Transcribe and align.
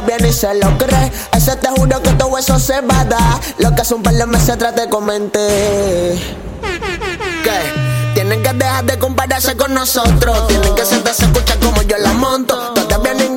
viene 0.00 0.28
y 0.28 0.32
se 0.32 0.52
lo 0.54 0.76
cree. 0.78 1.12
Ese 1.32 1.56
te 1.56 1.68
juro 1.68 2.02
que 2.02 2.10
todo 2.10 2.36
eso 2.38 2.58
se 2.58 2.80
va 2.80 3.00
a 3.00 3.04
dar. 3.04 3.40
Lo 3.58 3.74
que 3.74 3.82
hace 3.82 3.94
un 3.94 4.02
par 4.02 4.14
de 4.14 4.26
meses 4.26 4.50
atrás 4.50 4.74
te 4.74 4.88
comenté. 4.88 6.18
¿Qué? 7.44 7.90
Tienen 8.14 8.42
que 8.42 8.52
dejar 8.52 8.84
de 8.84 8.98
compararse 8.98 9.56
con 9.56 9.72
nosotros. 9.72 10.46
Tienen 10.48 10.74
que 10.74 10.84
sentarse 10.84 11.24
a 11.24 11.26
escuchar 11.26 11.58
como 11.60 11.82
yo 11.82 11.96
la 11.98 12.12
monto. 12.12 12.74
Todavía 12.74 13.14
ninguno 13.14 13.29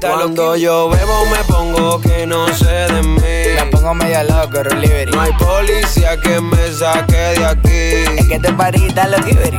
Cuando 0.00 0.56
yo 0.56 0.88
bebo 0.90 1.26
me 1.26 1.38
pongo 1.44 2.00
que 2.00 2.26
no 2.26 2.46
sé 2.48 2.66
de 2.66 3.02
mí. 3.02 3.70
pongo 3.70 3.94
medio 3.94 4.22
loco, 4.24 4.62
Roliberi. 4.62 5.10
No 5.10 5.20
hay 5.20 5.32
policía 5.32 6.20
que 6.20 6.40
me 6.40 6.70
saque 6.72 7.16
de 7.16 7.44
aquí. 7.44 8.20
Es 8.20 8.28
que 8.28 8.38
te 8.38 8.52
parita 8.52 9.08
lo 9.08 9.16
que 9.24 9.56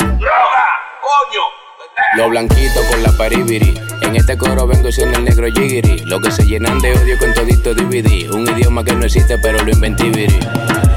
Lo 2.16 2.30
blanquito 2.30 2.82
con 2.90 3.04
la 3.04 3.12
paribiri. 3.12 3.80
En 4.02 4.16
este 4.16 4.38
coro 4.38 4.68
vengo 4.68 4.92
siendo 4.92 5.18
el 5.18 5.26
negro 5.26 5.48
jigiri. 5.48 6.00
Lo 6.06 6.20
que 6.20 6.32
se 6.32 6.46
llenan 6.46 6.80
de 6.80 6.94
odio 6.94 7.18
con 7.18 7.34
todito 7.34 7.74
DVD. 7.74 8.32
Un 8.32 8.48
idioma 8.48 8.84
que 8.84 8.94
no 8.94 9.06
existe, 9.06 9.38
pero 9.40 9.64
lo 9.64 9.72
inventé, 9.72 10.04
viri. 10.06 10.40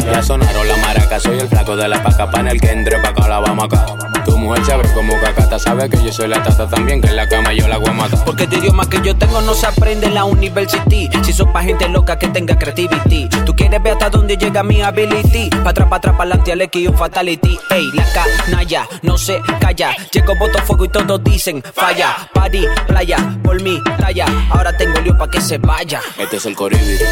Ya 0.05 0.23
sonaron 0.23 0.69
la 0.69 0.77
maraca, 0.77 1.19
soy 1.19 1.39
el 1.39 1.49
flaco 1.49 1.77
de 1.77 1.89
la 1.89 2.03
paca 2.03 2.31
pan 2.31 2.49
el 2.49 2.61
que 2.61 2.71
entre 2.71 2.99
pa' 3.01 3.09
acá 3.09 3.29
la 3.29 3.41
vamos 3.41 3.65
acá. 3.65 4.10
Tu 4.25 4.37
mujer 4.37 4.65
sabe 4.65 4.93
como 4.93 5.19
cacata, 5.21 5.59
sabe 5.59 5.89
que 5.89 6.03
yo 6.03 6.13
soy 6.13 6.29
la 6.29 6.43
tata 6.43 6.69
también, 6.69 7.01
que 7.01 7.09
en 7.09 7.17
la 7.17 7.29
cama 7.29 7.53
yo 7.53 7.67
la 7.69 7.79
voy 7.79 7.89
a 7.89 7.93
matar. 7.93 8.25
Porque 8.25 8.45
este 8.45 8.57
idioma 8.59 8.89
que 8.89 9.01
yo 9.03 9.17
tengo 9.17 9.41
no 9.41 9.55
se 9.55 9.67
aprende 9.67 10.07
en 10.07 10.15
la 10.15 10.25
university. 10.25 11.09
Si 11.23 11.33
sos 11.33 11.49
pa' 11.49 11.63
gente 11.63 11.89
loca 11.89 12.19
que 12.19 12.29
tenga 12.29 12.59
creativity. 12.59 13.29
Tú 13.45 13.55
quieres 13.55 13.83
ver 13.83 13.95
hasta 13.95 14.11
dónde 14.11 14.37
llega 14.37 14.63
mi 14.63 14.83
ability. 14.83 15.51
Pa' 15.65 15.71
atrás, 15.71 15.89
pa' 15.89 15.97
atrás, 15.97 16.17
pa' 16.17 16.25
adelante, 16.25 16.53
al 16.53 16.71
un 16.89 16.97
fatality. 16.97 17.59
Ey, 17.71 17.91
la 17.95 18.05
canalla, 18.13 18.89
no 19.03 19.17
se 19.19 19.41
calla. 19.61 19.97
Llego, 20.13 20.35
boto 20.37 20.59
fuego 20.63 20.85
y 20.85 20.89
todos 20.89 21.23
dicen 21.25 21.63
falla. 21.75 22.29
Party, 22.33 22.67
playa, 22.87 23.39
por 23.43 23.61
mi 23.63 23.83
talla. 23.99 24.27
Ahora 24.51 24.77
tengo 24.77 25.01
lío 25.01 25.17
pa' 25.17 25.31
que 25.31 25.41
se 25.41 25.59
vaya. 25.59 26.01
Este 26.19 26.37
es 26.37 26.47
el 26.47 26.55
coribiri. 26.55 27.05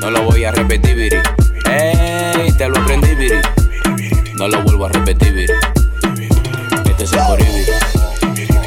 No 0.00 0.10
lo 0.10 0.22
voy 0.22 0.44
a 0.44 0.50
repetir, 0.50 0.96
viri. 0.96 1.18
Ey, 1.70 2.52
te 2.52 2.68
lo 2.68 2.78
aprendí, 2.78 3.14
viri. 3.14 3.40
No 4.34 4.48
lo 4.48 4.62
vuelvo 4.62 4.86
a 4.86 4.88
repetir, 4.88 5.32
viri. 5.32 5.52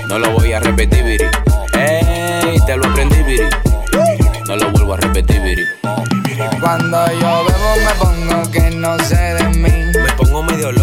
No 0.10 0.20
lo 0.20 0.32
voy 0.32 0.52
a 0.52 0.60
repetir, 0.60 1.06
viri. 1.06 1.26
Ey, 1.74 2.58
te 2.66 2.76
lo 2.76 2.86
aprendí, 2.86 3.24
viri. 3.24 3.48
No 4.46 4.58
lo 4.58 4.72
vuelvo 4.72 4.96
a 4.96 4.98
repetir, 4.98 5.42
viri. 5.42 5.64
Cuando 6.60 7.06
yo 7.14 7.46
bebo 7.46 7.76
me 7.78 7.94
pongo 7.98 8.52
que 8.52 8.72
no 8.72 9.00
sé 9.00 9.16
de 9.16 9.45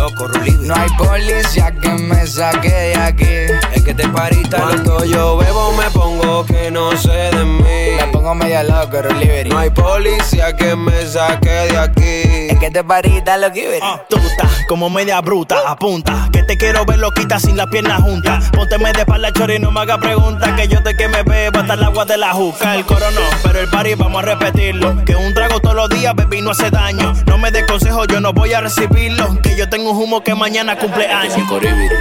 loco, 0.03 0.27
Rulibi. 0.27 0.67
No 0.67 0.75
hay 0.75 0.89
policía 0.99 1.73
que 1.81 1.91
me 1.91 2.27
saque 2.27 2.69
de 2.69 2.97
aquí. 2.97 3.25
Es 3.73 3.83
que 3.83 3.95
te 3.95 4.09
parita 4.09 4.59
Cuando 4.59 5.05
yo 5.05 5.37
bebo 5.37 5.73
me 5.73 5.91
pongo 5.91 6.45
que 6.45 6.71
no 6.71 6.97
sé 6.97 7.11
de 7.11 7.45
Me 7.45 7.97
mí. 7.99 8.13
pongo 8.13 8.35
medio 8.35 8.63
loco, 8.65 9.03
Roliberi. 9.03 9.51
No 9.51 9.59
hay 9.59 9.71
policía 9.71 10.57
que 10.57 10.75
me 10.75 11.07
saque 11.07 11.51
de 11.51 11.79
aquí. 11.79 12.51
Es 12.51 12.59
que 12.59 12.71
te 12.71 12.83
parita 12.83 13.37
lo 13.37 13.53
que 13.53 13.81
Tú 14.09 14.17
estás 14.19 14.53
como 14.69 14.89
media 14.89 15.21
bruta, 15.21 15.57
apunta. 15.67 16.29
Que 16.33 16.43
te 16.43 16.57
quiero 16.57 16.85
ver 16.85 16.99
loquita 16.99 17.39
sin 17.39 17.57
las 17.57 17.67
piernas 17.67 18.01
juntas. 18.03 18.51
Pónteme 18.53 18.93
de 18.93 19.01
espalda, 19.01 19.33
chori, 19.33 19.59
no 19.59 19.71
me 19.71 19.81
haga 19.81 19.99
preguntas. 19.99 20.53
Que 20.53 20.67
yo 20.69 20.83
te 20.83 20.97
que 20.97 21.09
me 21.09 21.23
beba 21.23 21.61
hasta 21.61 21.75
el 21.75 21.83
agua 21.85 22.05
de 22.05 22.17
la 22.17 22.33
juca. 22.33 22.75
El 22.75 22.85
coro 22.85 23.11
no, 23.11 23.21
pero 23.43 23.61
el 23.61 23.69
party 23.69 23.95
vamos 23.95 24.23
a 24.23 24.27
repetirlo. 24.27 25.05
Que 25.05 25.15
un 25.15 25.35
trago 25.35 25.61
todos 25.61 25.77
los 25.77 25.89
días, 25.91 26.15
baby, 26.15 26.41
no 26.41 26.51
hace 26.53 26.71
daño. 26.71 27.13
No 27.27 27.39
me 27.39 27.51
des 27.51 27.67
consejo, 27.67 28.05
yo 28.07 28.21
no 28.21 28.33
voy 28.33 28.53
a 28.55 28.61
recibirlo. 28.61 29.41
Que 29.43 29.57
yo 29.57 29.69
tengo 29.69 29.92
un 29.93 30.03
humo 30.03 30.23
que 30.23 30.35
mañana 30.35 30.77
cumple 30.79 31.05
Este 31.05 31.27
es 31.27 31.35
el 31.35 31.41
años. 31.41 31.49
coribiri. 31.49 31.95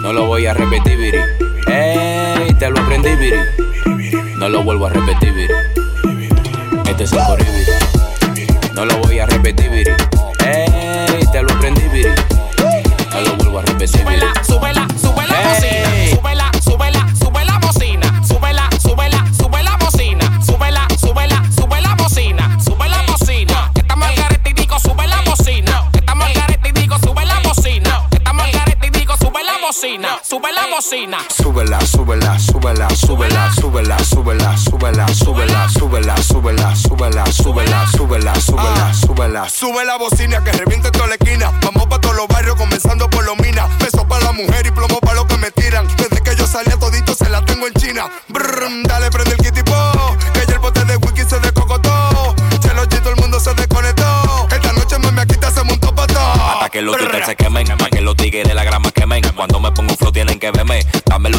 No 0.00 0.12
lo 0.12 0.26
voy 0.26 0.46
a 0.46 0.54
repetir, 0.54 0.96
viri. 0.98 1.18
Ey, 1.66 2.54
te 2.58 2.70
lo 2.70 2.80
aprendí, 2.80 3.14
viri. 3.16 3.38
No 4.36 4.48
lo 4.48 4.62
vuelvo 4.62 4.86
a 4.86 4.90
repetir, 4.90 5.32
viri. 5.32 5.54
Este 6.88 7.04
es 7.04 7.12
el 7.12 7.18
coribiri. 7.24 8.52
No 8.74 8.84
lo 8.84 8.96
voy 8.98 9.18
a 9.18 9.26
repetir, 9.26 9.70
viri. 9.70 9.90
Ey, 10.46 11.24
te 11.32 11.42
lo 11.42 11.52
aprendí, 11.52 11.82
viri. 11.92 12.10
No 13.12 13.20
lo 13.22 13.36
vuelvo 13.36 13.58
a 13.58 13.62
repetir, 13.62 14.04
viri. 14.06 14.26
Sube 30.86 31.06
la 31.06 31.18
bocina. 31.18 31.18
Súbela, 31.30 31.80
súbela, 31.80 32.38
súbela, 32.38 32.88
súbela, 32.90 33.50
súbela, 33.52 34.56
súbela, 34.56 34.56
súbela, 34.56 35.06
súbela, 35.08 35.66
súbela, 35.66 36.16
súbela, 36.16 36.76
súbela, 36.76 37.26
súbela, 37.26 37.86
súbela, 37.86 38.34
súbela, 38.40 38.94
súbela. 38.94 39.48
Sube 39.48 39.84
la 39.84 39.96
bocina 39.98 40.44
que 40.44 40.52
reviente 40.52 40.75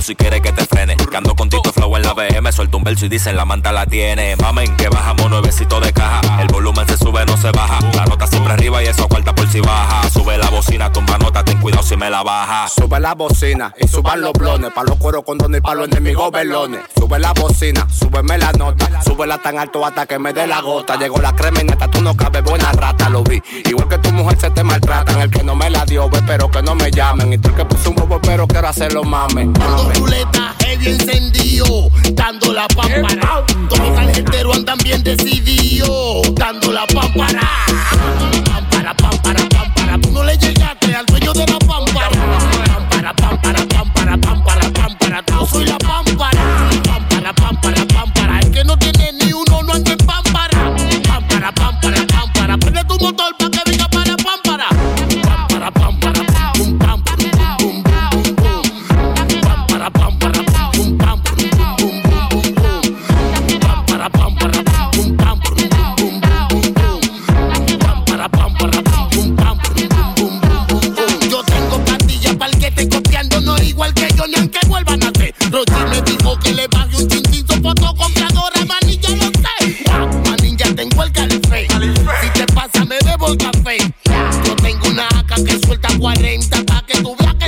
si 0.08 0.16
quieres 0.16 0.40
que 0.40 0.54
te 0.54 0.67
Y 3.00 3.10
dicen 3.10 3.36
la 3.36 3.46
manta 3.46 3.72
la 3.72 3.86
tiene. 3.86 4.36
Mamen, 4.38 4.76
que 4.76 4.90
bajamos 4.90 5.30
nuevecito 5.30 5.80
de 5.80 5.94
caja. 5.94 6.20
El 6.42 6.48
volumen 6.48 6.88
se 6.88 6.98
sube, 6.98 7.24
no 7.28 7.38
se 7.38 7.52
baja. 7.52 7.80
La 7.94 8.06
nota 8.06 8.26
siempre 8.26 8.54
arriba 8.54 8.84
y 8.84 8.88
eso 8.88 9.08
cuarta 9.08 9.36
por 9.36 9.48
si 9.50 9.60
baja. 9.60 10.10
Sube 10.10 10.36
la 10.38 10.50
bocina, 10.50 10.92
tumba 10.92 11.18
nota, 11.20 11.44
ten 11.44 11.60
cuidado 11.60 11.84
si 11.84 11.96
me 11.96 12.10
la 12.10 12.24
baja. 12.24 12.68
Sube 12.68 13.00
la 13.00 13.14
bocina 13.14 13.74
y 13.80 13.88
suban 13.88 14.22
los 14.22 14.34
blones. 14.34 14.72
Pa' 14.74 14.84
los 14.84 14.96
cueros 14.96 15.24
con 15.24 15.38
y 15.54 15.62
pa' 15.62 15.76
los 15.76 15.88
enemigos 15.90 16.32
velones. 16.32 16.82
Sube 16.96 17.20
la 17.20 17.34
bocina, 17.34 17.88
súbeme 17.90 18.38
la 18.40 18.52
nota. 18.54 19.02
Súbela 19.04 19.38
tan 19.38 19.60
alto 19.60 19.86
hasta 19.86 20.08
que 20.08 20.18
me 20.18 20.34
dé 20.34 20.48
la 20.48 20.62
gota. 20.62 20.98
Llegó 20.98 21.20
la 21.20 21.36
crema 21.36 21.62
y 21.62 21.66
neta, 21.66 21.90
tú 21.92 22.02
no 22.02 22.18
cabes 22.18 22.44
buena 22.44 22.72
rata, 22.72 23.10
lo 23.10 23.24
vi. 23.24 23.42
Igual 23.66 23.88
que 23.90 24.00
tu 24.00 24.12
mujer 24.12 24.40
se 24.40 24.50
te 24.50 24.64
maltrata. 24.64 25.22
El 25.22 25.30
que 25.30 25.44
no 25.44 25.56
me 25.56 25.70
la 25.70 25.86
dio, 25.86 26.10
pero 26.26 26.50
que 26.50 26.64
no 26.64 26.74
me 26.74 26.90
llamen. 26.90 27.32
Y 27.32 27.38
tú 27.38 27.50
el 27.50 27.56
que 27.56 27.66
puso 27.66 27.92
un 27.92 27.96
bobo, 27.96 28.20
pero 28.22 28.48
quiero 28.48 28.68
hacerlo 28.68 29.04
mame. 29.04 29.52
Cuando 29.54 29.92
heavy 30.78 30.92
encendido, 30.92 31.90
dando 32.14 32.54
la 32.54 32.68
pámpara. 32.68 33.46
Todos 33.70 33.80
los 33.80 33.96
tarjeteros 33.96 34.58
andan 34.58 34.78
bien 34.80 35.04
decididos, 35.04 36.34
dando 36.36 36.72
la 36.72 36.86
pámpara. 36.88 37.67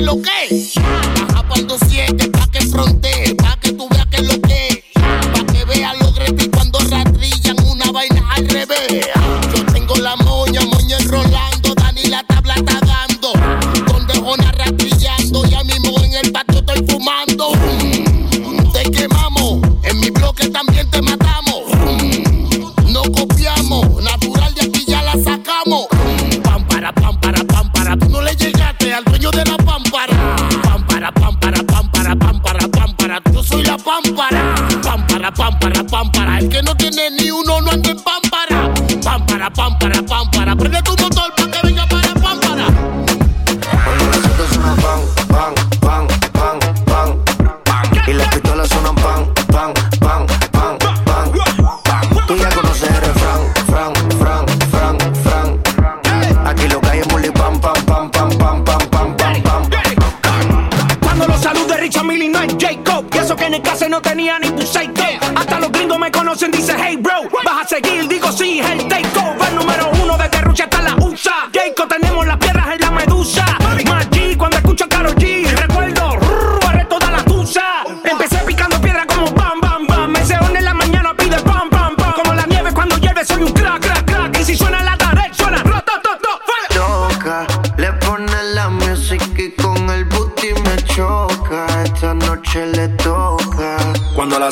lo 0.10 0.22
que? 0.22 0.72
Baja 0.76 1.44
para 2.32 2.48
que 2.48 2.62
frontee 2.62 3.36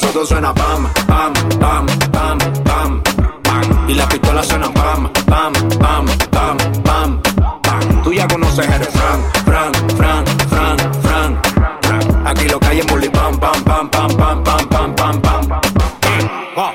Autos 0.04 0.30
suenan 0.30 0.54
pam, 0.54 0.88
pam, 1.08 1.34
pam, 1.60 1.86
pam, 2.12 2.38
pam, 2.64 3.04
pam. 3.44 3.90
Y 3.90 3.96
las 3.96 4.06
pistolas 4.08 4.48
suenan 4.48 4.72
pam, 4.74 5.12
pam, 5.26 5.54
pam, 5.80 6.06
pam, 6.30 6.58
pam, 6.84 7.22
pam. 7.64 8.04
Tú 8.04 8.14
ya 8.14 8.28
conoces 8.28 8.68
el 8.68 8.86
fran, 8.86 9.24
fran, 9.46 9.74
fran, 9.98 10.26
fran, 10.50 10.78
fran. 11.02 12.28
Aquí 12.28 12.48
lo 12.48 12.60
que 12.60 12.68
hay 12.68 12.80
es 12.80 12.88
bully 12.88 13.10
pam, 13.10 13.40
pam, 13.40 13.64
pam, 13.64 13.90
pam, 13.90 14.16
pam, 14.18 14.44
pam, 14.44 14.44
pam, 14.44 14.96
pam, 14.96 15.22
pam. 15.22 15.62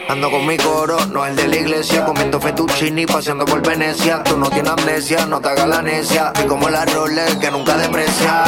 Ando 0.08 0.30
con 0.30 0.46
mi 0.46 0.56
coro, 0.58 1.06
no 1.06 1.24
el 1.24 1.34
de 1.34 1.48
la 1.48 1.56
iglesia, 1.56 2.04
comiendo 2.04 2.38
fettuccini, 2.38 3.06
paseando 3.06 3.44
por 3.46 3.66
Venecia. 3.66 4.22
Tú 4.22 4.36
no 4.36 4.50
tienes 4.50 4.72
amnesia, 4.72 5.26
no 5.26 5.40
te 5.40 5.48
hagas 5.48 5.66
la 5.66 5.80
necia. 5.80 6.32
Y 6.44 6.46
como 6.46 6.68
la 6.68 6.84
Rolex 6.84 7.36
que 7.36 7.50
nunca 7.50 7.78
deprecia. 7.78 8.44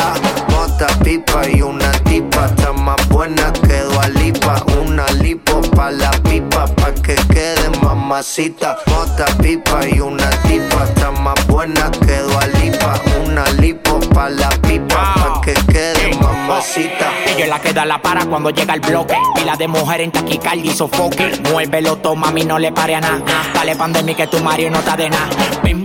Mota, 0.51 0.87
pipa 1.03 1.49
y 1.49 1.63
una 1.63 1.91
tipa, 2.05 2.24
está 2.47 2.73
más 2.73 3.09
buena 3.09 3.53
que 3.53 3.83
Lipa. 4.19 4.63
Una 4.81 5.07
lipo 5.23 5.61
pa' 5.75 5.91
la 5.91 6.11
pipa, 6.11 6.67
pa' 6.67 6.93
que 6.95 7.15
quede 7.15 7.71
mamacita. 7.83 8.77
Mota, 8.87 9.27
pipa 9.41 9.87
y 9.89 10.01
una 10.01 10.29
tipa, 10.43 10.85
está 10.85 11.11
más 11.11 11.47
buena 11.47 11.91
que 11.91 12.21
Lipa. 12.61 13.01
Una 13.25 13.45
lipo 13.61 13.99
pa' 14.13 14.29
la 14.29 14.49
pipa, 14.63 15.15
pa' 15.15 15.41
que 15.43 15.55
quede 15.73 16.15
mamacita. 16.21 17.11
Ella 17.27 17.47
la 17.47 17.61
que 17.61 17.73
da 17.73 17.85
la 17.85 18.01
para 18.01 18.27
cuando 18.27 18.51
llega 18.51 18.75
el 18.75 18.81
bloque. 18.81 19.17
Pila 19.35 19.57
de 19.57 19.69
mujer 19.69 20.01
en 20.03 20.13
taquicardia 20.13 20.71
y 20.71 20.75
sofoque. 20.75 21.41
Muévelo, 21.51 21.97
toma, 21.97 22.27
mami, 22.27 22.45
no 22.45 22.59
le 22.59 22.73
pare 22.73 22.95
a 22.97 23.01
nada. 23.01 23.23
Dale 23.55 23.77
pandemia 23.77 24.15
que 24.15 24.27
tu 24.27 24.39
Mario 24.41 24.71
no 24.71 24.79
está 24.79 24.97
de 24.97 25.11
nada. 25.11 25.84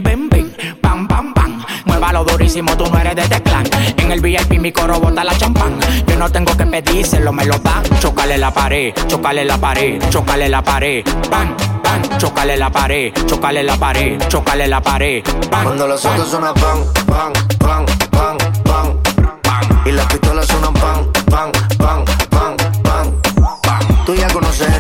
Muévalo 2.00 2.24
durísimo, 2.24 2.78
tú 2.78 2.86
no 2.90 2.98
eres 2.98 3.14
de 3.14 3.24
este 3.24 3.44
clan. 3.44 3.66
En 3.98 4.10
el 4.10 4.22
VIP 4.22 4.58
mi 4.58 4.72
coro 4.72 5.02
bota 5.02 5.22
la 5.22 5.38
champán. 5.38 5.78
Yo 6.08 6.16
no 6.16 6.30
tengo 6.32 6.56
que 6.56 6.66
pedírselo, 6.66 7.34
me 7.34 7.46
lo 7.46 7.58
dan. 7.60 7.84
Chocale 8.00 8.38
la 8.38 8.52
pared, 8.52 8.94
chocale 9.08 9.44
la 9.44 9.58
pared, 9.58 10.02
chocale 10.10 10.48
la 10.48 10.64
pared. 10.64 11.04
Pan, 11.30 11.58
pan, 11.84 12.02
chocale 12.18 12.56
la 12.56 12.70
pared, 12.70 13.12
chocale 13.26 13.64
la 13.64 13.76
pared, 13.76 14.18
chocale 14.30 14.66
la 14.70 14.80
pared. 14.82 15.24
Pan, 15.52 15.64
Cuando 15.66 15.88
los 15.88 16.06
autos 16.06 16.30
suenan 16.30 16.54
pan, 16.54 16.86
pan, 17.06 17.34
pan, 17.60 17.86
pan, 18.12 18.38
pan, 18.64 19.02
pan. 19.44 19.82
Y 19.86 19.92
las 19.92 20.06
pistolas 20.06 20.48
suenan 20.48 20.74
pan, 20.76 21.06
pan, 21.30 21.52
pan, 21.78 22.06
pan, 22.30 22.56
pan, 22.82 23.22
pan. 23.62 24.06
Tú 24.06 24.16
ya 24.16 24.30
conoces 24.30 24.79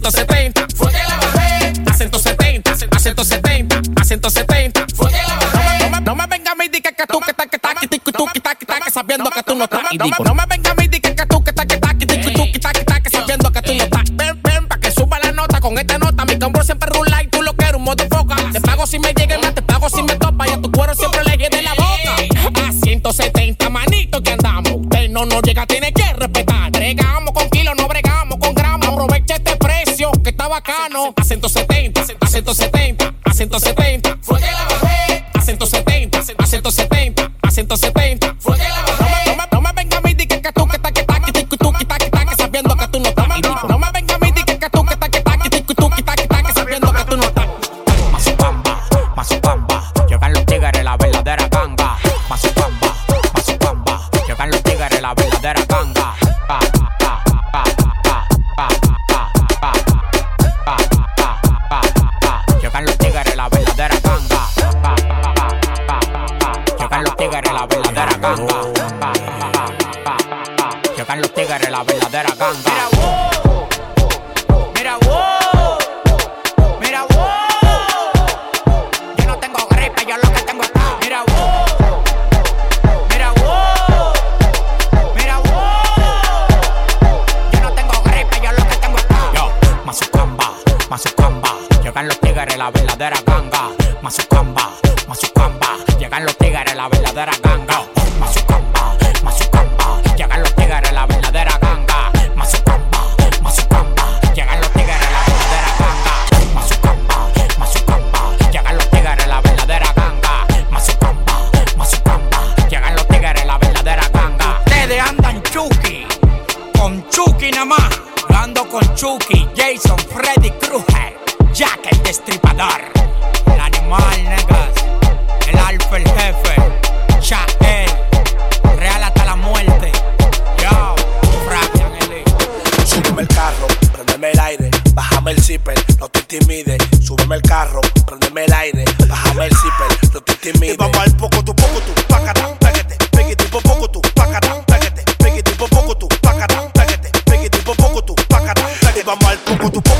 170, 0.00 0.66
fue 0.74 0.90
que 0.90 0.98
la 0.98 1.16
bajé. 1.16 1.72
A 1.86 1.94
170, 1.94 2.72
a 2.72 2.98
170, 2.98 3.82
a 3.94 4.04
170, 4.04 4.86
fue 4.96 5.10
que 5.10 5.16
la 5.16 5.34
bajé. 5.36 5.78
No 5.78 5.90
me, 5.90 6.00
no 6.00 6.14
me 6.16 6.26
vengas 6.26 6.52
a 6.52 6.56
mí, 6.56 6.68
que, 6.68 6.82
que 6.82 7.06
tú 7.06 7.20
que 7.20 7.30
estás 7.30 7.46
que 7.46 7.56
estás 7.56 7.74
que 7.80 8.12
tú 8.12 8.26
que 8.26 8.38
estás 8.38 8.56
que 8.56 8.90
sabiendo 8.90 9.30
que 9.30 9.42
tú 9.44 9.54
no 9.54 9.64
estás. 9.64 9.82
No 10.24 10.34
me 10.34 10.46
vengas 10.46 10.63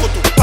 Coco, 0.01 0.34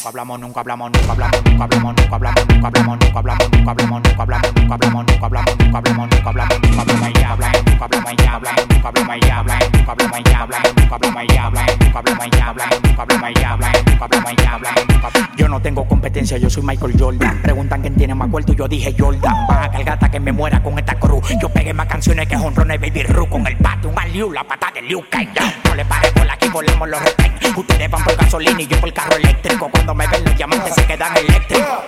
nunca 0.00 0.08
hablamos, 0.08 0.40
nunca 0.40 0.60
hablamos, 0.60 0.90
nunca 0.92 1.12
hablamos, 1.12 1.44
nunca 1.44 1.64
hablamos, 1.64 1.94
nunca 1.94 2.16
hablamos, 2.16 2.46
nunca 2.48 2.66
hablamos, 2.66 2.98
nunca 3.00 3.18
hablamos, 3.18 3.50
nunca 3.52 3.70
hablamos, 3.70 4.00
nunca 4.00 4.22
hablamos, 4.22 4.54
nunca 4.56 4.74
hablamos, 4.74 5.04
nunca 5.04 5.26
hablamos, 5.26 5.58
nunca 5.60 5.76
hablamos, 5.76 6.08
nunca 6.10 6.28
hablamos, 6.30 6.60
nunca 6.62 6.80
hablamos, 6.80 7.12
ya 7.20 7.30
hablamos, 7.30 7.60
nunca 7.66 7.84
hablamos, 7.84 8.16
ya 8.16 8.32
hablamos, 8.32 8.68
nunca 8.70 8.88
hablamos, 8.88 9.20
ya 9.20 9.38
hablamos, 9.38 9.70
nunca 9.72 9.92
hablamos, 9.92 10.24
ya 10.24 10.40
hablamos, 10.40 10.74
nunca 10.80 10.94
hablamos, 10.94 11.26
ya 11.28 11.44
hablamos, 11.44 11.78
nunca 11.80 11.98
hablamos, 11.98 12.30
ya 12.32 12.48
hablamos, 12.48 12.82
nunca 12.82 13.02
hablamos, 13.02 13.34
ya 13.34 13.50
hablamos, 13.52 13.84
nunca 13.84 14.04
hablamos, 14.04 14.36
ya 14.36 14.54
hablamos. 14.54 14.86
nunca 14.88 15.06
hablamos, 15.06 15.36
Yo 15.36 15.48
no 15.48 15.60
tengo 15.60 15.84
competencia, 15.84 16.38
yo 16.38 16.48
soy 16.48 16.62
Michael 16.62 16.94
Jordan. 16.98 17.42
Preguntan 17.42 17.80
quién 17.82 17.94
tiene 17.94 18.14
más 18.14 18.28
cuarto 18.30 18.52
y 18.52 18.56
yo 18.56 18.68
dije 18.68 18.94
Jordan. 18.98 19.46
Vas 19.48 19.66
a 19.66 19.70
cargar 19.70 19.94
hasta 19.94 20.10
que 20.10 20.20
me 20.20 20.32
muera 20.32 20.62
con 20.62 20.78
Liu, 24.10 24.32
la 24.32 24.42
pata 24.42 24.70
de 24.74 24.82
Liu 24.82 25.04
Kang. 25.08 25.28
No 25.64 25.74
le 25.74 25.84
pare 25.84 26.10
por 26.10 26.28
aquí, 26.28 26.48
volamos 26.48 26.88
los 26.88 27.00
respect. 27.00 27.56
Ustedes 27.56 27.90
van 27.90 28.02
por 28.02 28.16
gasolina 28.16 28.60
y 28.60 28.66
yo 28.66 28.80
por 28.80 28.92
carro 28.92 29.16
eléctrico. 29.16 29.68
Cuando 29.70 29.94
me 29.94 30.06
ven 30.08 30.24
los 30.24 30.36
diamantes 30.36 30.74
se 30.74 30.84
quedan 30.84 31.16
eléctricos. 31.16 31.78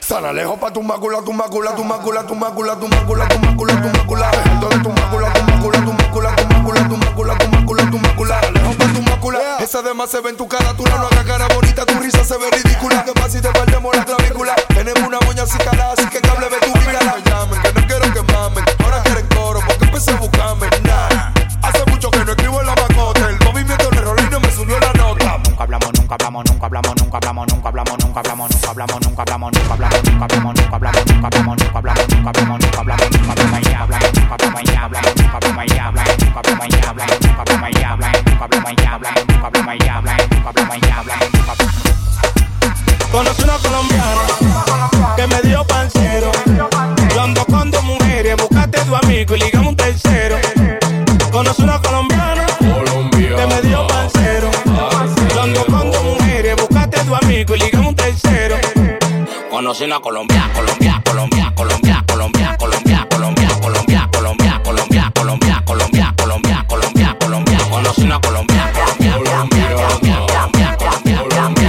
Sana 0.00 0.32
lejos 0.32 0.58
pa' 0.58 0.72
tu 0.72 0.82
mácula, 0.82 1.20
tu 1.22 1.32
mácula, 1.32 1.74
tu 1.74 1.84
mácula, 1.84 2.26
tu 2.26 2.34
mácula, 2.34 2.78
tu 2.78 2.88
mácula, 2.88 3.28
tu 3.28 3.38
mácula, 3.38 3.82
tu 3.82 3.88
mácula. 3.88 4.30
Entonces 4.52 4.82
tu 4.82 4.88
mácula, 4.90 5.32
tu 5.32 5.42
mácula, 5.42 5.84
tu 5.84 5.92
mácula, 5.92 6.36
tu 6.36 6.46
mácula, 6.46 6.88
tu 6.88 6.96
mácula, 6.96 7.38
tu 7.38 7.48
mácula, 7.48 7.90
tu 7.90 7.98
mácula. 7.98 8.38
Alejo 8.38 8.72
pa' 8.72 8.92
tu 8.92 9.02
mácula. 9.02 9.38
Esa 9.60 9.82
demás 9.82 10.10
se 10.10 10.20
ve 10.20 10.30
en 10.30 10.36
tu 10.38 10.48
cara, 10.48 10.74
tú 10.74 10.84
no 10.84 10.94
hagas 10.94 11.24
cara 11.24 11.46
bonita, 11.54 11.84
tu 11.84 11.98
risa 12.00 12.24
se 12.24 12.38
ve 12.38 12.50
ridícula. 12.50 13.04
Que 13.04 13.12
más 13.20 13.32
si 13.32 13.40
te 13.40 13.50
perdemos 13.50 13.94
la 13.94 14.04
clavícula. 14.04 14.54
Tenemos 14.68 15.02
una 15.02 15.20
moña 15.20 15.42
así 15.42 15.58
calada, 15.58 15.92
así 15.92 16.06
que 16.06 16.20
cable 16.20 16.48
ve 16.48 16.56
tu 16.60 16.72
vida. 16.78 16.98
Que 16.98 17.04
no 17.04 17.18
llamen, 17.18 17.62
que 17.62 17.72
no 17.72 17.86
quiero 17.86 18.12
que 18.14 18.32
mamen. 18.32 18.64
Ahora 18.82 19.02
quieren 19.02 19.26
coro, 19.28 19.60
porque 19.66 19.84
empecé 19.84 20.10
a 20.10 20.16
buscarme. 20.16 20.71
nunca 26.12 26.26
hablamos, 26.26 26.44
nunca 26.50 26.66
hablamos, 26.66 26.94
nunca 27.00 27.16
hablamos, 27.16 27.46
nunca 27.48 27.68
hablamos, 27.68 28.04
nunca 28.04 28.20
hablamos, 28.20 28.50
nunca 28.50 28.70
hablamos, 28.70 29.00
nunca 29.02 29.22
hablamos, 29.22 29.52
nunca 29.52 29.72
hablamos, 29.72 30.04
nunca 30.04 30.24
hablamos, 30.24 30.54
nunca 30.54 30.76
hablamos, 30.76 31.06
nunca 31.06 31.26
hablamos, 31.26 31.61
no 59.72 59.78
soy 59.78 59.86
una 59.86 60.00
Colombia, 60.00 60.50
Colombia, 60.54 61.02
Colombia, 61.02 61.52
Colombia, 61.56 62.04
Colombia, 62.06 62.56
Colombia, 62.58 63.08
Colombia, 63.08 63.58
Colombia, 63.62 64.10
Colombia, 64.12 64.60
Colombia, 64.62 65.12
Colombia, 65.14 65.62
Colombia, 65.64 66.14
Colombia, 66.14 66.66
Colombia, 66.68 67.16
Colombia, 67.18 67.58
no 67.82 67.94
soy 67.94 68.04
una 68.04 68.20
Colombia, 68.20 68.72
Colombia, 68.98 69.48
Colombia, 69.48 70.26
Colombia, 70.28 70.76
Colombia, 70.76 71.62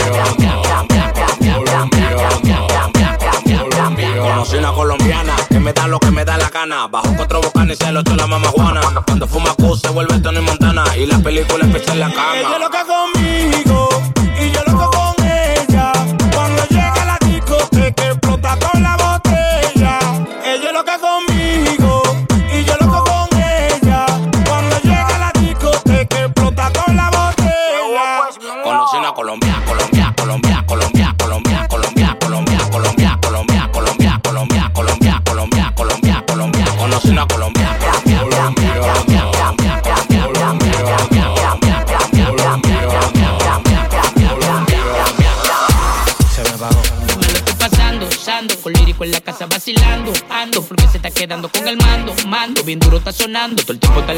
soy 4.45 4.59
una 4.59 4.73
colombiana 4.73 5.35
que 5.49 5.59
me 5.59 5.71
da 5.71 5.87
lo 5.87 5.99
que 5.99 6.11
me 6.11 6.25
da 6.25 6.37
la 6.37 6.49
gana. 6.49 6.87
Bajo 6.87 7.07
cuatro 7.15 7.41
bocanes 7.41 7.79
y 7.79 7.85
se 7.85 7.91
lo 7.93 8.01
la 8.01 8.27
mamá 8.27 8.49
Juana. 8.49 8.81
Cuando 9.05 9.27
fuma 9.27 9.53
Q 9.55 9.77
se 9.77 9.89
vuelve 9.89 10.19
Tony 10.19 10.41
Montana 10.41 10.83
y 10.97 11.05
las 11.05 11.21
películas 11.21 11.67
empiezan 11.67 11.93
en 11.93 11.99
la 12.01 12.13
cama. 12.13 12.72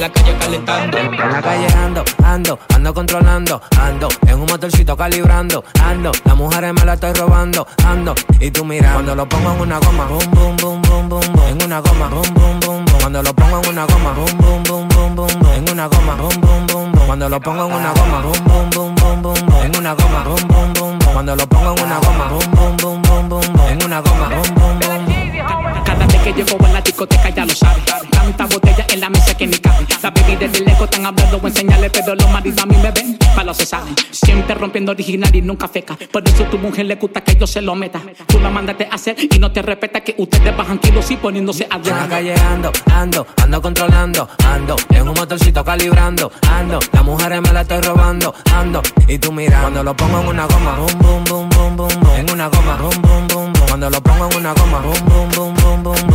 La 0.06 0.12
calle 0.12 0.38
calentando. 0.38 0.98
En 0.98 1.18
la 1.18 1.42
calle 1.42 1.68
ando, 1.74 2.04
ando, 2.24 2.60
ando 2.76 2.94
controlando, 2.94 3.62
ando, 3.80 4.08
en 4.28 4.40
un 4.40 4.46
motorcito 4.46 4.96
calibrando, 4.96 5.64
ando, 5.82 6.12
las 6.24 6.36
mujeres 6.36 6.74
me 6.74 6.86
la 6.86 6.94
estoy 6.94 7.14
robando, 7.14 7.66
ando, 7.84 8.14
y 8.40 8.52
tú 8.52 8.64
mira, 8.64 8.94
cuando 8.94 9.16
lo 9.16 9.28
pongo 9.28 9.54
en 9.54 9.62
una 9.62 9.80
goma, 9.80 10.06
boom, 10.06 10.32
boom, 10.32 10.58
boom, 10.58 10.82
boom, 10.84 11.10
boom, 11.10 11.34
boom, 11.34 11.48
en 11.48 11.64
una 11.64 11.80
goma, 11.80 12.08
boom, 12.10 12.34
boom, 12.36 12.60
boom, 12.60 12.86
boom, 12.86 13.00
cuando 13.00 13.24
lo 13.24 13.34
pongo 13.34 13.62
en 13.64 13.70
una 13.70 13.86
goma, 13.86 14.12
boom, 14.14 14.38
boom, 14.38 14.64
boom, 14.64 14.88
boom, 14.90 15.16
boom, 15.16 15.40
boom, 15.40 15.54
en 15.56 15.70
una 15.72 15.88
goma, 15.88 16.16
boom, 16.16 16.42
boom, 16.42 16.68
boom, 16.68 16.92
boom, 16.92 17.06
cuando 17.08 17.30
lo 17.30 17.40
pongo 17.40 17.66
en 17.66 17.74
una 17.74 17.94
goma, 17.94 18.22
boom, 18.22 18.46
boom, 18.46 18.70
boom, 18.70 18.96
boom, 18.96 19.22
boom, 19.22 19.48
boom, 19.50 19.64
en 19.64 19.76
una 19.76 19.94
goma, 19.96 20.24
boom, 20.24 20.48
boom, 20.48 20.74
boom, 20.74 21.00
boom, 21.00 21.14
cuando 21.14 21.36
lo 21.36 21.48
pongo 21.48 21.76
en 21.76 21.84
una 21.84 21.98
goma, 22.00 22.28
boom, 22.28 22.52
boom, 22.54 22.78
boom, 22.78 23.02
boom, 23.02 23.30
boom, 23.30 23.54
boom, 23.54 23.68
en 23.70 23.84
una 23.84 24.02
goma, 24.02 24.30
boom, 24.30 24.56
boom, 24.56 24.80
boom, 24.80 25.75
que 26.26 26.34
llego 26.34 26.66
a 26.66 26.70
la 26.70 26.82
discoteca 26.82 27.30
ya 27.30 27.46
lo 27.46 27.54
sabe. 27.54 27.82
Tanta 28.10 28.46
botella 28.48 28.86
en 28.90 29.00
la 29.00 29.10
mesa 29.10 29.38
que 29.38 29.46
ni 29.46 29.58
cabe. 29.58 29.86
La 30.02 30.10
bebida 30.10 30.48
del 30.48 30.66
lejos 30.66 30.86
están 30.86 31.06
hablando 31.06 31.38
o 31.38 31.48
enseñarle, 31.48 31.90
pero 31.92 32.16
los 32.16 32.30
maridos 32.32 32.64
a 32.64 32.66
mí 32.66 32.76
me 32.82 32.92
ven. 32.92 33.18
Para 33.36 33.54
se 33.54 33.66
saben. 33.66 33.94
Siempre 34.10 34.56
rompiendo 34.56 34.92
original 34.92 35.36
y 35.36 35.42
nunca 35.44 35.68
feca. 35.68 35.96
Por 36.12 36.28
eso 36.28 36.44
tu 36.46 36.58
mujer 36.58 36.88
le 36.88 36.96
gusta 36.96 37.22
que 37.22 37.36
yo 37.36 37.46
se 37.46 37.62
lo 37.62 37.76
meta. 37.76 38.02
Tú 38.28 38.40
la 38.40 38.50
mandaste 38.50 38.88
a 38.90 38.96
hacer 38.96 39.16
y 39.20 39.38
no 39.38 39.52
te 39.52 39.62
respeta 39.62 40.02
que 40.02 40.16
ustedes 40.18 40.56
bajan 40.58 40.80
kilos 40.80 41.12
y 41.12 41.18
poniéndose 41.18 41.68
a 41.70 41.78
la 41.78 42.08
calle 42.08 42.34
ando, 42.34 42.72
ando, 42.92 43.28
ando 43.44 43.62
controlando, 43.62 44.28
ando, 44.46 44.76
en 44.90 45.08
un 45.08 45.14
motorcito 45.14 45.64
calibrando, 45.64 46.32
ando, 46.50 46.80
las 46.92 47.04
mujeres 47.04 47.42
me 47.42 47.54
la 47.54 47.62
estoy 47.62 47.82
robando, 47.82 48.34
ando, 48.54 48.82
y 49.08 49.18
tú 49.18 49.32
mira, 49.32 49.62
cuando 49.62 49.84
lo 49.84 49.96
pongo 49.96 50.22
en 50.22 50.28
una 50.28 50.46
goma, 50.46 50.76
boom, 50.76 51.00
boom, 51.00 51.24
boom, 51.26 51.50
boom, 51.50 51.76
boom, 51.76 52.02
boom, 52.02 52.16
en 52.16 52.32
una 52.32 52.48
goma, 52.48 52.78
boom, 52.78 53.02
boom, 53.02 53.28
boom, 53.28 53.54
boom, 53.54 53.68
cuando 53.68 53.90
lo 53.90 54.02
pongo 54.02 54.30
en 54.32 54.38
una 54.38 54.54
goma, 54.54 54.80
boom, 54.80 55.06
boom, 55.06 55.30
boom, 55.36 55.56
boom, 55.56 55.84
boom, 55.84 56.15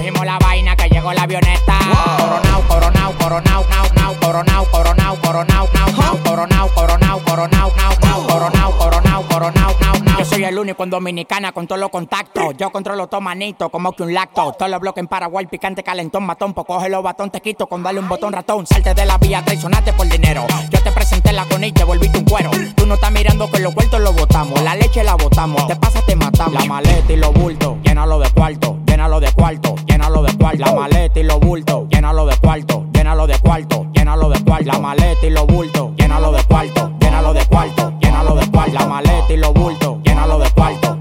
recogimos 0.00 0.24
la 0.24 0.38
vaina 0.38 0.76
que 0.76 0.88
llegó 0.88 1.12
la 1.12 1.22
avioneta. 1.22 1.78
Coronao, 2.18 2.62
coronao, 2.68 3.12
coronao, 3.18 3.64
nao, 3.68 3.84
nao, 3.94 4.14
coronao, 4.20 4.64
coronao, 4.70 5.16
coronao, 5.20 5.68
nao, 5.74 5.92
nao, 5.92 6.18
coronao, 6.24 6.68
coronao, 6.74 7.20
coronao, 7.24 7.72
nao, 7.76 7.96
nao, 8.00 8.26
coronao, 8.26 8.78
coronao, 8.78 9.22
coronao, 9.28 9.76
nao, 9.80 9.94
nao. 10.00 10.18
Yo 10.18 10.24
soy 10.24 10.44
el 10.44 10.58
único 10.58 10.84
en 10.84 10.90
Dominicana 10.90 11.52
con 11.52 11.66
todos 11.66 11.80
los 11.80 11.90
contactos. 11.90 12.56
Yo 12.56 12.70
controlo 12.70 13.08
todo 13.08 13.20
manito, 13.20 13.68
como 13.68 13.92
que 13.92 14.02
un 14.02 14.14
lacto. 14.14 14.52
Todos 14.52 14.70
los 14.70 14.80
bloques 14.80 15.02
en 15.02 15.08
Paraguay, 15.08 15.46
picante, 15.46 15.82
calentón, 15.82 16.24
matón. 16.24 16.54
Pues 16.54 16.66
coge 16.66 16.88
los 16.88 17.02
batón, 17.02 17.30
te 17.30 17.40
quito 17.42 17.66
con 17.66 17.82
darle 17.82 18.00
un 18.00 18.08
botón 18.08 18.32
ratón. 18.32 18.66
Salte 18.66 18.94
de 18.94 19.04
la 19.04 19.18
vía, 19.18 19.44
traicionate 19.44 19.92
por 19.92 20.08
dinero. 20.08 20.46
Yo 20.70 20.82
te 20.82 20.92
presenté 20.92 21.32
la 21.32 21.44
con 21.44 21.62
y 21.62 21.72
te 21.72 21.84
volviste 21.84 22.18
un 22.18 22.24
cuero. 22.24 22.50
Tú 22.74 22.86
no 22.86 22.94
estás 22.94 23.12
mirando 23.12 23.50
que 23.50 23.58
los 23.58 23.74
vueltos 23.74 24.00
los 24.00 24.14
botamos. 24.14 24.62
La 24.62 24.74
leche 24.74 25.04
la 25.04 25.14
botamos. 25.14 25.66
Te 25.66 25.76
pasa, 25.76 26.00
te 26.06 26.16
matamos. 26.16 26.54
La 26.54 26.64
maleta 26.64 27.12
y 27.12 27.16
los 27.16 27.34
bultos, 27.34 27.76
llénalo 27.82 28.18
de 28.18 28.30
cuarto, 28.30 28.78
llénalo 29.00 29.18
de 29.18 29.32
cuarto, 29.32 29.74
llénalo 29.86 30.22
de 30.22 30.36
cuarto. 30.36 30.62
La 30.62 30.74
maleta 30.74 31.20
y 31.20 31.22
los 31.22 31.40
bultos, 31.40 31.88
llénalo 31.88 32.26
de 32.26 32.36
cuarto, 32.36 32.84
llénalo 32.92 33.26
de 33.26 33.38
cuarto, 33.38 33.86
llénalo 33.94 34.28
de 34.28 34.44
cuarto. 34.44 34.66
La 34.66 34.78
maleta 34.78 35.26
y 35.26 35.30
los 35.30 35.46
bultos, 35.46 35.92
llénalo 35.96 36.32
de 36.32 36.44
cuarto, 36.44 36.92
llénalo 37.00 37.32
de 37.32 37.46
cuarto, 37.46 37.94
llénalo 37.98 38.34
de 38.34 38.50
cuarto. 38.50 38.74
La 38.74 38.84
maleta 38.84 39.32
y 39.32 39.38
los 39.38 39.54
bultos, 39.54 40.02
llénalo 40.04 40.38
de 40.38 40.50
cuarto, 40.50 40.98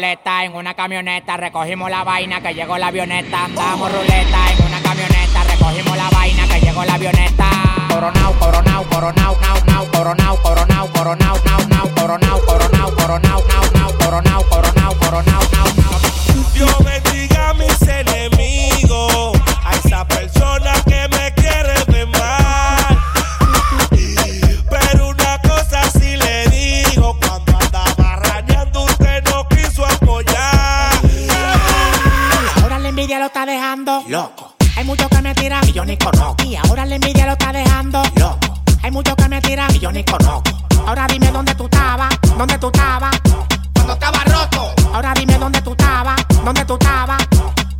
ruleta 0.00 0.44
en 0.44 0.54
una 0.54 0.72
camioneta, 0.72 1.36
recogimos 1.36 1.90
la 1.90 2.02
vaina 2.04 2.40
que 2.40 2.54
llegó 2.54 2.78
la 2.78 2.86
avioneta. 2.86 3.44
Andamos 3.44 3.92
ruleta 3.92 4.50
en 4.50 4.64
una 4.64 4.80
camioneta, 4.80 5.44
recogimos 5.44 5.94
la 5.94 6.08
vaina 6.08 6.48
que 6.48 6.58
llegó 6.58 6.82
la 6.86 6.94
avioneta. 6.94 7.50
Coronao, 7.90 8.32
coronao, 8.38 8.84
coronao, 8.84 9.36
nao, 9.42 9.64
nao, 9.66 9.86
coronao, 9.92 10.36
coronao, 10.42 10.86
coronao, 10.90 11.36
nao, 11.44 11.68
nao, 11.68 11.94
coronao, 11.94 12.40
coronao, 12.46 12.94
coronao, 12.96 13.44
nao, 13.46 13.64
nao, 13.74 13.98
coronao, 13.98 14.42
coronao, 14.48 14.94
coronao, 14.94 15.42
nao, 15.52 15.68
nao. 15.76 16.00
Dios 16.54 16.78
bendiga 16.82 17.50
a 17.50 17.54
mis 17.54 17.82
enemigos, 17.82 19.38
a 19.62 19.76
esa 19.84 20.08
persona 20.08 20.72
que 20.86 21.08
me 21.08 21.29
envidia 33.10 33.18
lo 33.18 33.26
está 33.26 33.44
dejando 33.44 34.04
loco. 34.06 34.54
Hay 34.76 34.84
muchos 34.84 35.08
que 35.08 35.20
me 35.20 35.34
tiran 35.34 35.68
y 35.68 35.72
yo 35.72 35.84
ni 35.84 35.96
conozco. 35.96 36.44
Y 36.44 36.54
ahora 36.54 36.86
la 36.86 36.94
envidia 36.94 37.26
lo 37.26 37.32
está 37.32 37.52
dejando 37.52 38.02
loco. 38.14 38.62
Hay 38.84 38.90
muchos 38.92 39.16
que 39.16 39.28
me 39.28 39.40
tiran 39.40 39.74
y 39.74 39.80
yo 39.80 39.90
ni 39.90 40.04
conozco. 40.04 40.52
Ahora 40.86 41.08
dime 41.08 41.28
dónde 41.32 41.52
tú 41.56 41.64
estabas, 41.64 42.16
dónde 42.38 42.56
tú 42.58 42.68
estabas. 42.68 43.20
Cuando 43.74 43.94
estaba 43.94 44.22
roto. 44.24 44.74
Ahora 44.94 45.12
dime 45.14 45.38
dónde 45.38 45.60
tú 45.60 45.72
estabas, 45.72 46.20
dónde 46.44 46.64
tú 46.64 46.74
estabas. 46.74 47.26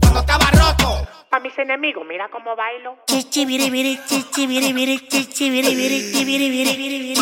Cuando 0.00 0.18
estaba 0.18 0.50
roto. 0.50 1.06
Pa' 1.30 1.38
mis 1.38 1.56
enemigos, 1.58 2.04
mira 2.08 2.28
cómo 2.32 2.56
bailo. 2.56 2.96
Chichi 3.06 3.46
biri 3.46 3.70
biri, 3.70 4.00
chichi 4.08 4.48
biri 4.48 4.72
biri, 4.72 5.08
chichi 5.08 5.48
biri 5.48 5.70
biri, 5.70 6.24
chichi 6.24 7.20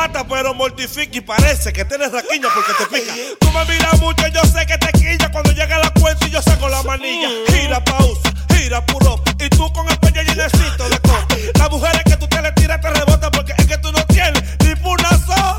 mata, 0.00 0.24
pero 0.26 0.54
mortifica 0.54 1.18
y 1.18 1.20
parece 1.20 1.72
que 1.74 1.84
tienes 1.84 2.10
raquiña 2.10 2.48
porque 2.54 2.72
te 2.72 2.86
pica. 2.86 3.12
Tú 3.38 3.50
me 3.50 3.64
miras 3.66 4.00
mucho, 4.00 4.26
yo 4.28 4.42
sé 4.44 4.64
que 4.64 4.78
te 4.78 4.92
quilla 4.92 5.30
cuando 5.30 5.52
llega 5.52 5.78
la 5.78 5.90
cuenta 5.90 6.26
y 6.26 6.30
yo 6.30 6.40
saco 6.40 6.70
la 6.70 6.82
manilla. 6.84 7.28
Gira 7.48 7.84
pausa, 7.84 8.32
gira 8.54 8.84
puro. 8.86 9.22
Y 9.38 9.48
tú 9.50 9.70
con 9.74 9.86
el 9.90 9.98
peña 9.98 10.22
llenecito 10.22 10.88
de 10.88 10.98
coca. 11.00 11.36
Las 11.58 11.70
mujeres 11.70 12.02
que 12.04 12.16
tú 12.16 12.26
te 12.28 12.40
le 12.40 12.50
tiras 12.52 12.80
te 12.80 12.90
rebotan 12.90 13.30
porque 13.30 13.52
es 13.58 13.66
que 13.66 13.76
tú 13.76 13.92
no 13.92 14.02
tienes 14.06 14.42
ni 14.64 14.74
por 14.76 14.98
una 14.98 15.10
soda. 15.26 15.58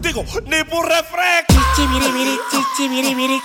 Digo, 0.00 0.24
ni 0.46 0.64
por 0.64 0.88
refresco. 0.88 1.52
Chichi 1.76 1.86
biri 1.92 2.10
biri, 2.10 2.38
chichi 2.50 2.88
biri 2.88 3.14
biri, 3.14 3.40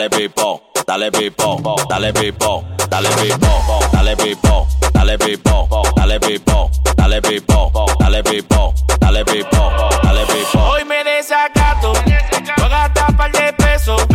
dale 0.00 0.08
pipo, 0.08 0.62
dale 0.86 1.10
pipo, 1.10 1.76
dale 1.86 2.12
pipo, 2.12 2.64
dale 2.88 3.08
pipo, 3.10 3.88
dale 3.92 4.16
pipo, 4.16 4.66
dale 4.92 5.18
pipo, 5.18 5.76
dale 5.94 6.18
pipo, 6.18 6.70
dale 6.94 7.20
pipo, 7.20 7.70
dale 7.98 8.22
pipo, 8.22 8.72
dale 8.98 9.24
pipo, 9.24 9.72
dale 10.02 10.24
pipo. 10.24 10.58
Hoy 10.58 10.84
me 10.84 11.04
desacato, 11.04 11.92
voy 11.92 12.64
a 12.64 12.68
gastar 12.68 13.14
par 13.14 13.30
de 13.30 13.52
pesos. 13.52 14.06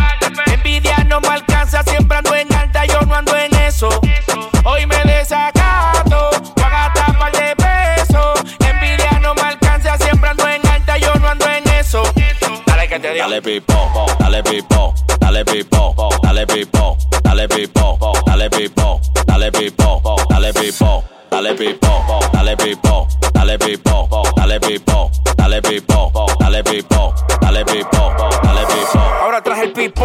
Dale 13.16 13.40
pipo, 13.40 13.72
dale 14.18 14.42
pipo, 14.42 14.92
dale 15.18 15.42
pipo, 15.44 15.94
dale 16.20 16.44
pipo, 16.46 16.96
dale 17.22 17.46
pipo, 17.46 17.90
dale 18.24 18.48
pipo, 18.48 19.00
dale 19.24 19.50
pipo, 19.50 20.02
dale 20.16 20.52
pipo, 20.52 21.02
dale 21.30 21.54
pipo, 21.54 22.26
dale 22.32 22.56
pipo, 22.56 23.06
dale 23.32 23.56
pipo, 23.58 24.20
dale 24.34 24.58
pipo, 24.58 25.10
dale 25.34 25.60
pipo, 25.60 26.10
dale 26.38 26.62
pipo, 26.62 27.14
dale 27.40 27.64
pipo. 27.64 28.25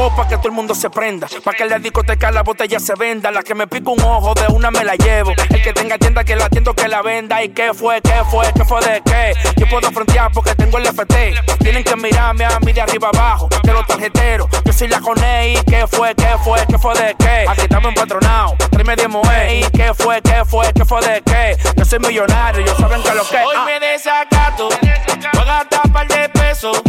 Ahora 0.01 0.15
traje 0.15 0.15
el 0.15 0.15
pipo 0.15 0.15
pa' 0.15 0.27
que 0.27 0.37
todo 0.37 0.47
el 0.47 0.53
mundo 0.53 0.73
se 0.73 0.89
prenda. 0.89 1.27
Pa' 1.43 1.53
que 1.53 1.63
en 1.63 1.69
la 1.69 1.79
discoteca 1.79 2.31
la 2.31 2.43
botella 2.43 2.79
se 2.79 2.95
venda. 2.95 3.29
La 3.31 3.43
que 3.43 3.53
me 3.53 3.67
pica 3.67 3.91
un 3.91 4.01
ojo 4.01 4.33
de 4.33 4.47
una 4.47 4.71
me 4.71 4.83
la 4.83 4.95
llevo. 4.95 5.31
El 5.31 5.61
que 5.61 5.73
tenga 5.73 5.97
tienda 5.97 6.23
que 6.23 6.35
la 6.35 6.45
atiendo 6.45 6.73
que 6.73 6.87
la 6.87 7.01
venda. 7.01 7.43
¿Y 7.43 7.49
qué 7.49 7.73
fue? 7.73 8.01
¿Qué 8.01 8.23
fue? 8.29 8.51
¿Qué 8.53 8.65
fue 8.65 8.81
de 8.81 9.01
qué? 9.05 9.33
Yo 9.57 9.67
puedo 9.67 9.91
frontear 9.91 10.31
porque 10.31 10.55
tengo 10.55 10.77
el 10.77 10.87
FT. 10.87 11.35
Tienen 11.59 11.83
que 11.83 11.95
mirarme 11.95 12.45
a 12.45 12.59
mí 12.59 12.73
de 12.73 12.81
arriba 12.81 13.09
abajo. 13.09 13.47
De 13.63 13.73
los 13.73 13.85
tarjeteros. 13.85 14.47
Yo 14.65 14.73
soy 14.73 14.87
la 14.87 14.99
coné. 14.99 15.53
¿Y 15.53 15.55
qué 15.65 15.85
fue? 15.87 16.15
¿Qué 16.15 16.35
fue? 16.43 16.65
¿Qué 16.67 16.77
fue 16.77 16.93
de 16.95 17.15
qué? 17.19 17.45
Aquí 17.47 17.61
estamos 17.61 17.89
empatronados. 17.89 18.57
Tráeme 18.71 18.95
de 18.95 19.07
moe. 19.07 19.59
¿Y 19.59 19.63
qué 19.71 19.93
fue? 19.93 20.21
¿Qué 20.21 20.43
fue? 20.45 20.73
¿Qué 20.73 20.85
fue 20.85 21.01
de 21.01 21.21
qué? 21.21 21.57
Yo 21.77 21.85
soy 21.85 21.99
millonario. 21.99 22.65
Yo 22.65 22.75
saben 22.75 23.03
que 23.03 23.13
lo 23.13 23.27
que 23.27 23.37
Hoy 23.37 23.57
me 23.65 23.79
desacato. 23.79 24.69
Voy 24.69 25.41
a 25.41 25.45
gastar 25.45 25.91
par 25.91 26.07
de 26.07 26.29
pesos. 26.29 26.81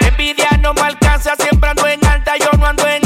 Envidia 0.00 0.48
no 0.60 0.74
me 0.74 0.80
alcanza. 0.80 1.34
Siempre 1.36 1.70
ando 1.70 1.86
en 1.86 2.04
alta. 2.04 2.36
Yo 2.36 2.55
cuando 2.66 2.84
en 2.88 3.05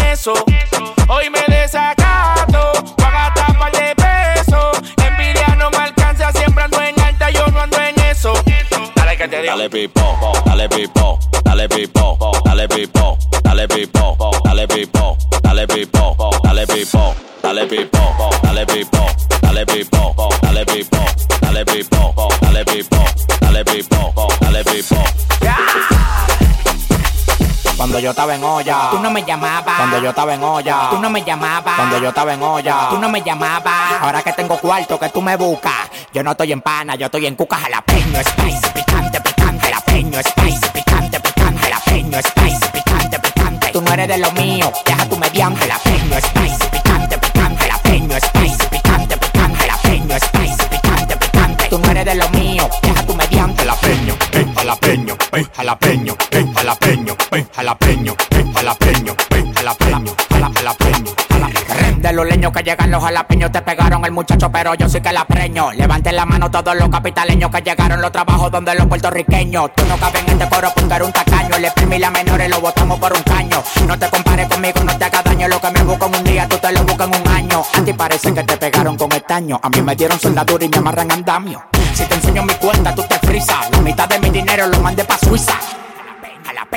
yo 28.01 28.11
estaba 28.11 28.35
en 28.35 28.43
olla, 28.43 28.89
Tú 28.91 28.99
no 28.99 29.11
me 29.11 29.23
llamabas. 29.23 29.77
Cuando 29.77 30.01
yo 30.01 30.11
estaba 30.11 30.35
en 30.35 30.43
olla, 30.43 30.89
Tú 30.91 30.99
no 30.99 31.11
me 31.11 31.23
llamabas. 31.23 31.77
Cuando 31.77 31.99
yo 31.99 32.09
estaba 32.09 32.35
en 32.35 32.43
olla, 32.43 32.89
Tú 32.91 32.99
no 32.99 33.09
me 33.09 33.23
llamabas. 33.23 34.03
Ahora 34.03 34.23
que 34.23 34.33
tengo 34.33 34.57
cuarto 34.59 34.99
que 34.99 35.09
tú 35.11 35.21
me 35.23 35.37
buscas, 35.37 35.91
yo 36.13 36.23
no 36.23 36.33
estoy 36.33 36.53
en 36.53 36.61
pana, 36.61 36.95
yo 36.95 37.07
estoy 37.07 37.27
en 37.27 37.37
cuca 37.37 37.57
jalapeño, 37.57 38.21
spicy, 38.23 38.69
picante, 38.75 39.21
picante, 39.21 39.67
jalapeño, 39.67 40.21
spicy, 40.23 40.69
picante, 40.73 41.21
picante, 41.21 41.61
jalapeño, 41.63 42.19
spicy, 42.23 42.69
picante, 42.73 43.19
picante. 43.21 43.69
Tú 43.73 43.83
no 43.83 43.93
eres 43.93 44.09
de 44.09 44.19
lo 44.19 44.31
mío, 44.33 44.73
deja 44.87 45.09
tu 45.09 45.17
mediante, 45.17 45.61
jalapeño, 45.61 46.17
spicy, 46.21 46.70
jalapeño, 57.75 58.15
jalapeño, 58.55 59.15
jalapeño, 59.55 60.13
jala- 60.29 60.51
jalapeño, 60.55 61.13
jala- 61.31 62.01
De 62.01 62.13
los 62.13 62.27
leños 62.27 62.53
que 62.53 62.63
llegan 62.65 62.91
los 62.91 63.03
jalapeños 63.03 63.53
te 63.53 63.63
pegaron 63.63 64.05
el 64.05 64.11
muchacho, 64.11 64.51
pero 64.51 64.75
yo 64.75 64.89
sí 64.89 65.01
que 65.01 65.13
la 65.13 65.25
preño. 65.25 65.71
Levanten 65.73 66.17
la 66.17 66.27
mano 66.27 66.51
todos 66.51 66.75
los 66.77 66.89
capitaleños 66.89 67.51
que 67.51 67.61
llegaron 67.63 68.01
los 68.03 68.11
trabajos 68.11 68.51
donde 68.51 68.75
los 68.75 68.87
puertorriqueños. 68.87 69.71
Tú 69.77 69.85
no 69.87 69.97
cabes 69.99 70.23
en 70.27 70.31
este 70.31 70.49
coro 70.49 70.73
porque 70.75 71.03
un 71.05 71.13
tacaño. 71.13 71.55
El 71.57 71.71
primi 71.73 71.99
la 71.99 72.11
menores 72.11 72.51
lo 72.51 72.61
botamos 72.61 72.99
por 72.99 73.13
un 73.13 73.23
caño. 73.23 73.63
No 73.87 73.97
te 73.99 74.09
compares 74.09 74.49
conmigo, 74.49 74.83
no 74.83 74.97
te 74.99 75.05
hagas 75.05 75.23
daño. 75.25 75.47
Lo 75.47 75.61
que 75.61 75.71
me 75.71 75.83
busco 75.85 76.07
en 76.07 76.15
un 76.17 76.25
día, 76.25 76.49
tú 76.49 76.57
te 76.59 76.73
lo 76.73 76.83
buscas 76.85 77.09
en 77.09 77.21
un 77.23 77.29
año. 77.29 77.63
A 77.75 77.85
ti 77.85 77.93
parece 77.93 78.35
que 78.35 78.43
te 78.43 78.57
pegaron 78.57 78.97
con 78.97 79.13
estaño. 79.13 79.61
A 79.63 79.69
mí 79.69 79.81
me 79.83 79.95
dieron 79.95 80.19
soldadura 80.19 80.65
y 80.65 80.69
me 80.69 80.79
amarran 80.79 81.13
andamio. 81.13 81.63
Si 81.95 82.05
te 82.07 82.15
enseño 82.15 82.43
mi 82.43 82.55
cuenta, 82.55 82.95
tú 82.95 83.03
te 83.05 83.19
frisas. 83.21 83.71
La 83.71 83.81
mitad 83.83 84.09
de 84.09 84.19
mi 84.19 84.31
dinero 84.31 84.67
lo 84.67 84.81
mandé 84.81 85.05
pa' 85.05 85.19
Suiza. 85.19 85.53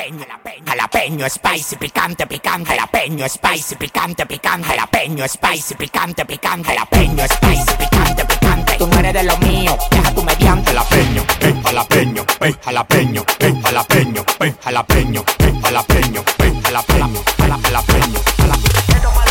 Jalapeño, 0.04 0.26
jalapeño, 0.26 0.66
jalapeño, 0.66 1.30
spicy, 1.30 1.76
picante, 1.78 2.28
picante, 2.28 2.72
jalapeño, 2.72 3.26
spicy, 3.30 3.76
picante, 3.78 4.26
picante, 4.26 4.68
jalapeño, 4.68 5.26
spicy, 5.30 5.76
picante, 5.76 6.26
picante, 6.26 6.68
jalapeño, 6.70 7.24
spicy, 7.26 7.74
picante, 7.78 8.26
picante. 8.26 8.74
Tú 8.78 8.88
no 8.88 9.00
eres 9.00 9.14
de 9.14 9.24
lo 9.24 9.38
mío, 9.38 9.78
deja 9.92 10.14
tu 10.14 10.22
mediante, 10.24 10.72
jalapeño, 10.72 11.24
eh, 11.40 11.56
jalapeño, 11.64 12.26
eh, 12.42 12.54
jalapeño, 12.66 13.24
eh, 13.40 13.54
jalapeño, 13.64 14.26
eh, 14.42 14.54
jalapeño, 14.62 15.24
eh, 15.40 15.54
jalapeño, 15.64 16.22
eh, 16.40 16.54
jalapeño, 16.66 17.24
jala- 17.38 17.60
jalapeño, 17.64 19.23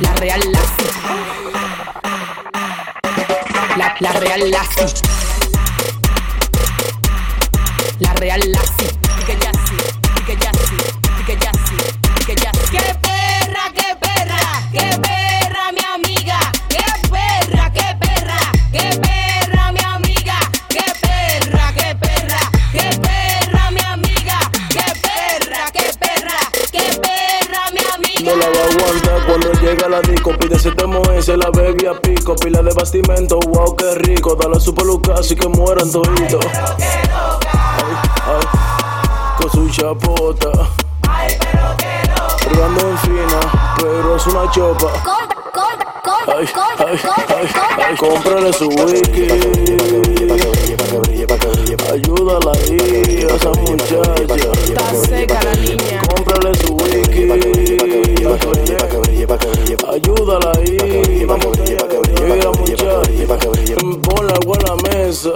la 0.00 0.14
real 0.14 0.40
la 0.52 0.60
La, 4.00 4.12
real 4.12 4.50
la 4.50 4.62
La 8.00 8.12
real 8.14 8.40
la 8.52 8.95
la 29.96 30.02
disco. 30.02 30.30
Pide 30.38 30.58
siete 30.58 30.84
se 31.22 31.36
la 31.36 31.50
bebé 31.50 31.88
a 31.88 31.94
pico. 32.00 32.34
Pila 32.36 32.62
de 32.62 32.72
bastimento, 32.74 33.38
wow, 33.48 33.76
qué 33.76 33.94
rico. 33.96 34.34
Dale 34.34 34.56
a 34.56 34.60
su 34.60 34.74
peluca 34.74 35.14
así 35.14 35.34
que 35.34 35.48
mueran 35.48 35.90
toditos. 35.90 36.44
Ay, 36.46 37.94
ay, 38.26 39.40
con 39.40 39.50
su 39.50 39.68
chapota. 39.70 40.50
Rugando 42.50 42.88
en 42.88 42.98
fina, 42.98 43.74
pero 43.78 44.16
es 44.16 44.26
una 44.26 44.50
chopa. 44.50 44.92
Ay, 46.28 46.48
ay, 46.78 47.00
ay, 47.28 47.48
ay, 47.88 47.96
cómprale 47.96 48.52
su 48.52 48.68
wiki. 48.68 49.28
Ayúdala 51.92 52.52
ahí 52.52 53.26
a 53.30 53.34
esa 53.34 53.50
muchacha. 53.50 54.44
Está 54.64 54.94
seca 54.94 55.42
la 55.42 55.54
niña. 55.54 56.02
Cómprale 56.08 56.54
su 56.54 56.74
wiki. 56.74 57.65
Ayúdala 59.88 60.52
ahí. 60.58 60.76
En 64.46 64.62
la 64.62 64.74
mesa. 64.76 65.30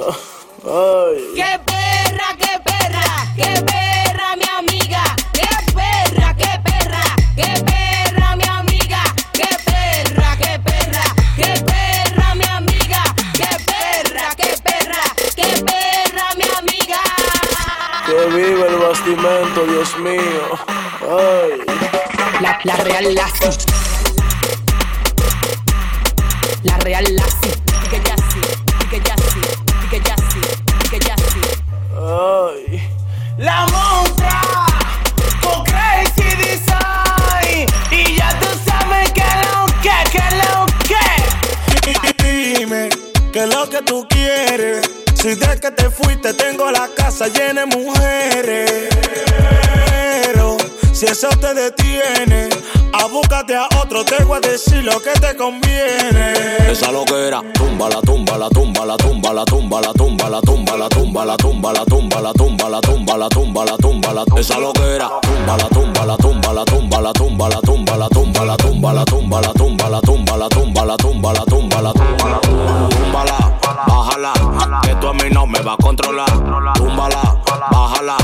Ay. 0.64 1.18
¡Qué 1.34 1.60
perra, 1.64 2.28
qué 2.38 2.60
perra! 2.64 3.04
¡Qué 3.36 3.62
perra, 3.62 4.36
mi 4.36 4.46
amiga! 4.58 5.02
¡Qué 5.32 5.48
perra, 5.74 6.34
qué 6.36 6.60
perra! 6.64 7.02
¡Qué 7.36 7.50
perra, 7.64 8.36
mi 8.36 8.44
amiga! 8.44 9.02
¡Qué 9.32 9.48
perra, 9.64 10.36
qué 10.36 10.58
perra! 10.58 11.04
¡Qué 11.36 11.52
perra, 11.64 12.34
mi 12.34 12.44
amiga! 12.44 13.02
¡Qué 13.34 13.50
perra, 13.70 14.34
qué 14.36 14.50
perra! 14.62 15.02
¡Qué 15.36 15.64
perra, 15.64 16.26
mi 16.36 16.44
amiga! 16.58 17.00
Que 18.06 18.18
viva 18.36 18.66
el 18.66 18.76
bastimento, 18.78 19.64
Dios 19.66 19.98
mío 19.98 20.39
la 22.64 22.76
real 22.76 23.14
la 23.14 23.26
lo 54.90 55.00
que 55.00 55.12
te 55.20 55.36
conviene. 55.36 56.32
Esa 56.70 56.90
loquera, 56.90 57.42
tumba 57.54 57.88
la 57.88 58.00
tumba 58.00 58.36
la 58.36 58.48
tumba 58.48 58.84
la 58.84 58.96
tumba 58.96 59.32
la 59.32 59.44
tumba 59.44 59.80
la 59.80 59.92
tumba 59.92 60.28
la 60.28 60.40
tumba 60.40 60.76
la 60.76 60.88
tumba 60.88 61.24
la 61.26 61.36
tumba 61.36 61.72
la 61.72 61.84
tumba 61.84 62.20
la 62.20 62.32
tumba 62.34 62.68
la 62.70 62.80
tumba 62.80 63.16
la 63.16 63.28
tumba 63.28 63.64
la 63.64 63.76
tumba 63.76 64.12
la 64.12 64.24
esa 64.36 64.58
loquera, 64.58 65.10
tumba 65.20 65.56
la 65.56 65.68
tumba 65.68 66.06
la 66.06 66.16
tumba 66.16 66.52
la 66.52 66.64
tumba 66.64 67.00
la 67.00 67.12
tumba 67.12 67.48
la 67.48 67.60
tumba 67.60 67.96
la 67.96 68.08
tumba 68.08 68.44
la 68.44 68.56
tumba 68.56 68.92
la 68.92 69.04
tumba 69.04 69.40
la 69.40 69.52
tumba 69.52 69.90
la 69.90 70.00
tumba 70.00 70.38
la 70.38 70.48
tumba 70.48 70.86
la 70.86 70.96
tumba 70.96 71.32
la 71.32 71.44
tumba 71.46 71.82
la 71.82 71.92
tumba 71.92 72.24
la 72.32 72.90
túmbala, 72.90 73.38
bájala, 73.86 74.32
que 74.82 74.94
tú 74.96 75.08
a 75.08 75.14
mí 75.14 75.30
no 75.32 75.46
me 75.46 75.60
va 75.60 75.72
a 75.72 75.76
controlar. 75.76 76.30
Túmbala, 76.74 77.40
bájala, 77.70 78.16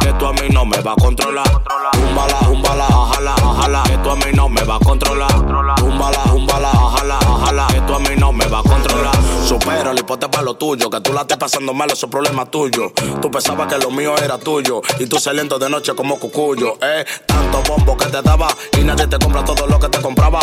que 0.00 0.12
tú 0.14 0.26
a 0.26 0.32
mí 0.32 0.48
no 0.52 0.64
me 0.64 0.80
va 0.80 0.92
a 0.92 0.96
controlar. 0.96 1.44
Túmbala, 1.92 2.38
túmbala, 2.40 2.86
bájala, 2.88 3.34
bájala, 3.42 3.82
que 3.84 3.98
tú 3.98 4.10
a 4.10 4.16
mí 4.16 4.32
no 4.34 4.48
me 4.48 4.62
va 4.64 4.76
a 4.76 4.78
controlar. 4.80 5.83
Túmbala, 6.04 6.24
túmbala, 6.24 6.70
bájala, 6.70 7.18
bájala, 7.18 7.66
que 7.68 7.80
tú 7.80 7.94
a 7.94 7.98
mí 7.98 8.10
no 8.18 8.30
me 8.30 8.44
va 8.46 8.58
a 8.58 8.62
controlar. 8.62 9.14
Supera 9.46 9.90
el 9.90 9.98
hipote 9.98 10.28
para 10.28 10.42
lo 10.42 10.54
tuyo, 10.54 10.90
que 10.90 11.00
tú 11.00 11.14
la 11.14 11.22
estés 11.22 11.38
pasando 11.38 11.72
mal, 11.72 11.90
eso 11.90 12.04
es 12.04 12.12
problema 12.12 12.44
tuyo. 12.44 12.92
Tú 13.22 13.30
pensabas 13.30 13.72
que 13.72 13.78
lo 13.78 13.90
mío 13.90 14.14
era 14.18 14.36
tuyo, 14.36 14.82
y 14.98 15.06
tú 15.06 15.18
saliendo 15.18 15.58
de 15.58 15.70
noche 15.70 15.94
como 15.94 16.18
cucuyo, 16.18 16.76
eh. 16.82 17.06
Tanto 17.24 17.62
bombo 17.62 17.96
que 17.96 18.04
te 18.06 18.20
daba, 18.20 18.48
y 18.78 18.84
nadie 18.84 19.06
te 19.06 19.18
compra 19.18 19.42
todo 19.46 19.66
lo 19.66 19.80
que 19.80 19.88
te 19.88 20.02
compraba. 20.02 20.40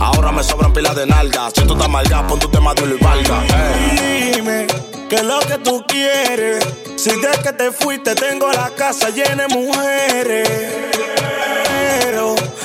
Ahora 0.00 0.32
me 0.32 0.42
sobran 0.42 0.72
pilas 0.72 0.96
de 0.96 1.04
nalgas, 1.04 1.52
si 1.54 1.66
tú 1.66 1.74
estás 1.74 1.90
malga, 1.90 2.26
pon 2.26 2.38
tu 2.38 2.48
tema 2.48 2.72
de 2.72 2.84
y 2.84 3.04
valga, 3.04 3.44
eh. 3.46 4.32
Dime 4.36 4.66
qué 5.10 5.16
es 5.16 5.24
lo 5.24 5.38
que 5.40 5.58
tú 5.58 5.84
quieres. 5.86 6.66
Si 6.96 7.10
de 7.10 7.30
que 7.42 7.52
te 7.52 7.72
fuiste 7.72 8.14
tengo 8.14 8.50
la 8.50 8.70
casa 8.70 9.10
llena 9.10 9.46
de 9.46 9.54
mujeres. 9.54 11.23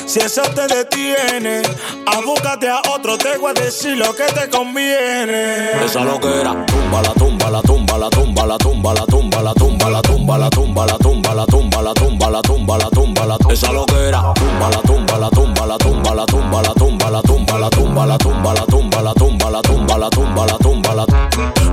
Si 0.09 0.19
eso 0.19 0.41
te 0.41 0.65
detiene, 0.65 1.61
abúcate 2.07 2.67
a 2.67 2.81
otro, 2.95 3.15
te 3.15 3.37
voy 3.37 3.51
a 3.51 3.53
decir 3.53 3.95
lo 3.95 4.11
que 4.15 4.23
te 4.23 4.49
conviene. 4.49 5.83
Esa 5.85 6.03
loquera, 6.03 6.65
tumba 6.65 7.03
la 7.03 7.13
tumba 7.13 7.51
la 7.51 7.61
tumba 7.61 7.95
la 7.99 8.09
tumba 8.09 8.47
la 8.47 8.57
tumba 8.57 8.93
la 8.95 9.05
tumba 9.05 9.41
la 9.43 9.53
tumba 9.53 9.89
la 9.91 10.01
tumba 10.01 10.37
la 10.39 10.49
tumba 10.49 10.87
la 10.87 10.97
tumba 10.97 11.35
la 11.35 11.45
tumba 11.45 11.81
la 11.81 11.93
tumba 11.93 12.29
la 12.31 12.41
tumba 12.41 12.77
la 12.79 12.89
tumba 12.89 13.25
la 13.27 13.37
esa 13.51 13.71
loquera, 13.71 14.33
tumba 14.33 14.69
la 14.71 14.81
tumba 14.81 15.19
la 15.19 15.29
tumba 15.29 15.65
la 15.67 15.77
tumba 15.77 16.15
la 16.15 16.25
tumba 16.25 16.59
la 16.63 16.73
tumba, 16.73 17.11
la 17.11 17.21
tumba, 17.21 17.59
la 17.59 17.61
tumba, 17.69 18.05
la 18.05 18.17
tumba, 18.17 18.55
la 18.55 18.65
tumba, 18.65 19.03
la 19.03 19.13
tumba, 19.13 19.51
la 19.51 19.61
tumba, 19.61 19.97
la 19.97 20.09
tumba, 20.09 20.45
la 20.45 20.57
tumba, 20.57 20.95
la 20.95 21.05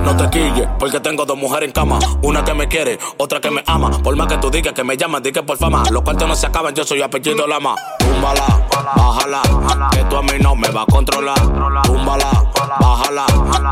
No 0.03 0.15
te 0.15 0.29
quilles, 0.29 0.67
porque 0.79 0.99
tengo 0.99 1.25
dos 1.25 1.37
mujeres 1.37 1.67
en 1.67 1.73
cama. 1.73 1.99
Una 2.21 2.43
que 2.43 2.53
me 2.53 2.67
quiere, 2.67 2.99
otra 3.17 3.39
que 3.39 3.51
me 3.51 3.63
ama. 3.65 4.01
Por 4.01 4.15
más 4.15 4.27
que 4.27 4.37
tú 4.37 4.49
digas 4.49 4.73
que 4.73 4.83
me 4.83 4.95
llaman, 4.95 5.23
di 5.23 5.31
que 5.31 5.43
por 5.43 5.57
fama. 5.57 5.83
Los 5.91 6.03
cuartos 6.03 6.27
no 6.27 6.35
se 6.35 6.47
acaban, 6.47 6.73
yo 6.73 6.83
soy 6.83 7.01
apellido 7.01 7.47
Lama. 7.47 7.75
Túmbala, 8.27 9.41
bájala, 9.41 9.89
que 9.91 10.03
tú 10.09 10.17
a 10.17 10.21
mí 10.21 10.33
no 10.41 10.53
me 10.53 10.67
va 10.69 10.81
a 10.81 10.85
controlar. 10.85 11.39
Túmbala, 11.39 12.29
bájala, 12.81 13.25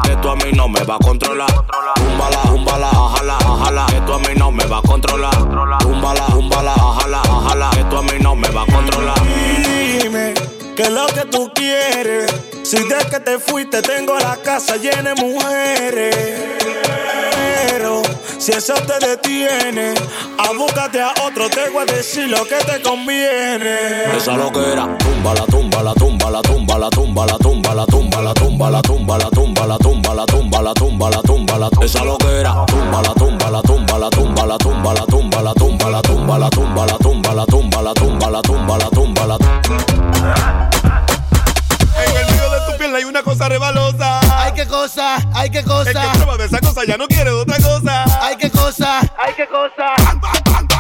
que 0.04 0.16
tú 0.16 0.30
a 0.30 0.36
mí 0.38 0.52
no 0.54 0.70
me 0.70 0.82
va 0.84 0.96
a 0.96 1.00
controlar. 1.00 1.50
Túmbala, 1.96 2.42
túmbala, 2.44 2.90
bájala, 2.90 3.38
bájala, 3.38 3.86
que 3.88 4.00
tú 4.02 4.14
a 4.14 4.20
mí 4.20 4.34
no 4.38 4.52
me 4.52 4.66
va 4.66 4.78
a 4.78 4.82
controlar. 4.82 5.36
Túmbala, 5.80 6.28
túmbala, 6.28 6.74
bájala, 6.74 7.22
bájala, 7.28 7.70
que 7.72 7.84
tú 7.84 7.98
a 7.98 8.02
mí 8.04 8.18
no 8.22 8.36
me 8.36 8.48
va 8.50 8.62
a 8.62 8.66
controlar. 8.66 9.22
Dime 10.02 10.34
qué 10.78 10.84
es 10.84 10.92
lo 10.92 11.06
que 11.08 11.26
tú 11.26 11.52
quieres. 11.54 12.34
Si 12.64 12.78
desde 12.78 13.10
que 13.10 13.20
te 13.20 13.40
fuiste 13.40 13.82
tengo 13.82 14.18
la 14.18 14.38
casa 14.38 14.78
llena 14.78 15.14
de 15.14 15.16
mujeres. 15.16 16.65
Si 18.46 18.52
eso 18.52 18.76
te 18.76 19.08
detiene, 19.08 19.96
a 20.38 20.52
búscate 20.56 21.02
a 21.02 21.12
otro, 21.26 21.50
te 21.50 21.68
voy 21.72 21.82
a 21.82 21.92
decir 21.92 22.30
lo 22.30 22.46
que 22.46 22.58
te 22.58 22.80
conviene. 22.80 24.16
Esa 24.16 24.38
lo 24.38 24.52
que 24.52 24.72
era, 24.72 24.96
tumba 25.00 25.34
la 25.34 25.46
tumba, 25.48 25.82
la 25.82 25.94
tumba, 25.96 26.30
la 26.30 26.42
tumba, 26.44 26.78
la 26.78 26.90
tumba, 26.92 27.26
la 27.26 27.38
tumba, 27.40 27.74
la 27.74 27.86
tumba, 27.86 28.22
la 28.22 28.34
tumba, 28.36 28.70
la 28.70 28.84
tumba, 28.84 29.18
la 29.18 29.28
tumba, 29.30 29.66
la 29.66 29.78
tumba, 29.80 30.14
la 30.14 30.26
tumba, 30.28 30.62
la 30.62 30.74
tumba, 30.76 31.10
la 31.10 31.22
tumba, 31.24 31.58
la 31.58 31.70
Esa 31.82 32.04
lo 32.04 32.20
que 32.20 32.40
era, 32.40 32.64
tumba 32.68 33.02
la 33.02 33.14
tumba, 33.16 33.50
la 33.50 33.62
tumba, 33.64 33.98
la 33.98 34.10
tumba, 34.12 34.46
la 34.46 34.58
tumba, 34.60 34.94
la 34.94 35.04
tumba, 35.06 35.42
la 35.42 35.54
tumba, 35.54 35.90
la 35.90 36.02
tumba, 36.04 36.38
la 36.38 36.50
tumba, 36.52 36.86
la 36.86 36.98
tumba, 37.00 37.34
la 37.34 37.46
tumba, 37.48 37.82
la 37.82 37.94
tumba, 37.96 38.30
la 38.30 38.42
tumba, 38.44 38.78
la 38.78 38.90
tumba, 38.92 39.26
la 39.26 39.38
En 40.72 40.75
hay 42.96 43.04
una 43.04 43.24
cosa 43.24 43.50
rebalosa. 43.50 44.20
Ay, 44.44 44.54
qué 44.54 44.66
cosa, 44.68 45.18
ay, 45.34 45.50
qué 45.50 45.64
cosa. 45.64 45.90
El 45.90 46.12
que 46.12 46.18
prueba 46.18 46.38
de 46.38 46.46
esa 46.46 46.60
cosa 46.60 46.82
ya 46.86 46.98
no 46.98 47.08
quiere 47.08 47.32
otra 47.32 47.58
cosa. 47.58 48.06
Ay, 48.22 48.38
qué 48.38 48.50
cosa, 48.50 49.00
ay, 49.18 49.34
qué 49.36 49.48
cosa. 49.48 49.96
Ay, 49.98 50.75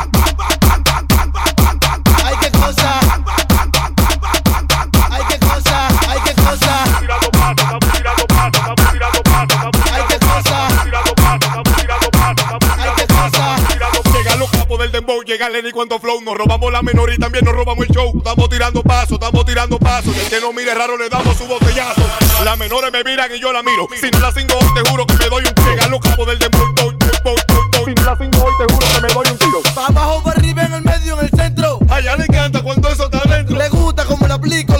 dembow, 15.05 15.23
llega 15.23 15.49
Lenny 15.49 15.71
cuando 15.71 15.99
flow. 15.99 16.21
Nos 16.21 16.35
robamos 16.35 16.71
la 16.71 16.81
menor 16.81 17.13
y 17.13 17.17
también 17.17 17.45
nos 17.45 17.53
robamos 17.53 17.85
el 17.87 17.93
show. 17.93 18.11
Estamos 18.17 18.49
tirando 18.49 18.81
pasos, 18.81 19.13
estamos 19.13 19.45
tirando 19.45 19.77
pasos. 19.77 20.15
El 20.17 20.29
que 20.29 20.41
no 20.41 20.51
mire 20.51 20.73
raro 20.73 20.97
le 20.97 21.09
damos 21.09 21.37
su 21.37 21.45
botellazo. 21.45 22.01
Las 22.43 22.57
menores 22.57 22.91
me 22.91 23.03
miran 23.03 23.29
y 23.33 23.39
yo 23.39 23.53
la 23.53 23.61
miro. 23.61 23.87
Si 23.99 24.09
no 24.09 24.19
la 24.19 24.31
cingo 24.31 24.55
hoy, 24.55 24.67
te 24.73 24.89
juro 24.89 25.05
que 25.05 25.13
me 25.15 25.29
doy 25.29 25.43
un 25.43 25.65
Llegan 25.65 25.91
los 25.91 25.99
capos 25.99 26.27
del 26.27 26.39
dembow. 26.39 26.73
bow, 26.75 26.91
bow, 26.91 27.13
bow, 27.23 27.35
bow. 27.71 27.85
Si 27.85 27.93
no 27.93 28.03
la 28.03 28.17
cingo 28.17 28.43
hoy, 28.43 28.53
te 28.57 28.73
juro 28.73 28.87
que 28.87 29.01
me 29.01 29.13
doy 29.13 29.27
un 29.31 29.37
tiro. 29.37 29.61
Pa' 29.75 29.87
abajo, 29.87 30.23
para 30.23 30.37
arriba, 30.37 30.63
en 30.63 30.73
el 30.73 30.81
medio, 30.81 31.19
en 31.19 31.25
el 31.25 31.31
centro. 31.31 31.79
Allá 31.89 32.15
le 32.17 32.23
encanta 32.25 32.61
cuando 32.61 32.89
eso 32.89 33.05
está 33.05 33.21
dentro. 33.29 33.57
Le 33.57 33.69
gusta 33.69 34.05
como 34.05 34.27
le 34.27 34.33
aplico 34.33 34.74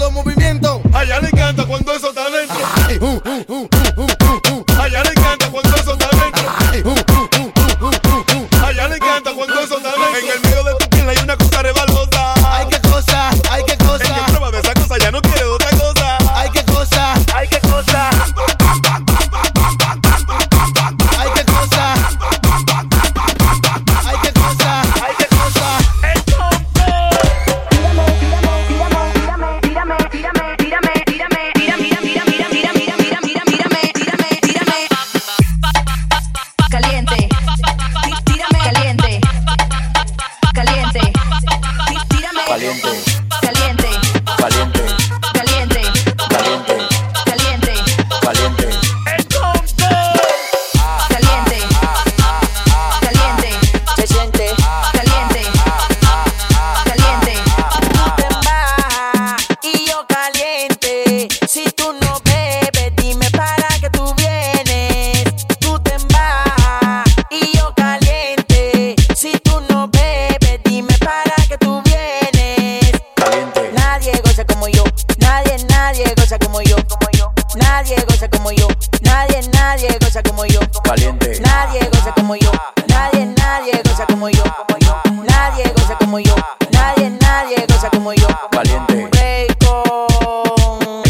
goza 76.16 76.38
como 76.40 76.62
yo, 76.62 76.76
como 76.88 77.10
yo. 77.18 77.32
Nadie 77.56 77.96
goza 78.08 78.30
como 78.30 78.52
yo, 78.52 78.68
nadie, 79.02 79.42
nadie 79.54 79.98
goza 80.00 80.22
como 80.24 80.46
yo. 80.46 80.60
Caliente. 80.84 81.40
Nadie 81.42 81.80
goza 81.92 82.14
como 82.14 82.36
yo, 82.36 82.52
nadie, 82.88 83.26
nadie 83.26 83.82
goza 83.84 84.06
como 84.06 84.30
yo, 84.30 84.44
como 84.44 84.78
yo. 84.80 85.02
Nadie 85.28 85.64
goza 85.76 85.96
como 85.98 86.20
yo, 86.20 86.36
nadie, 86.72 87.10
nadie 87.22 87.66
goza 87.68 87.90
como 87.90 88.14
yo. 88.14 88.28
Caliente. 88.52 89.10
Bacon, 89.12 91.04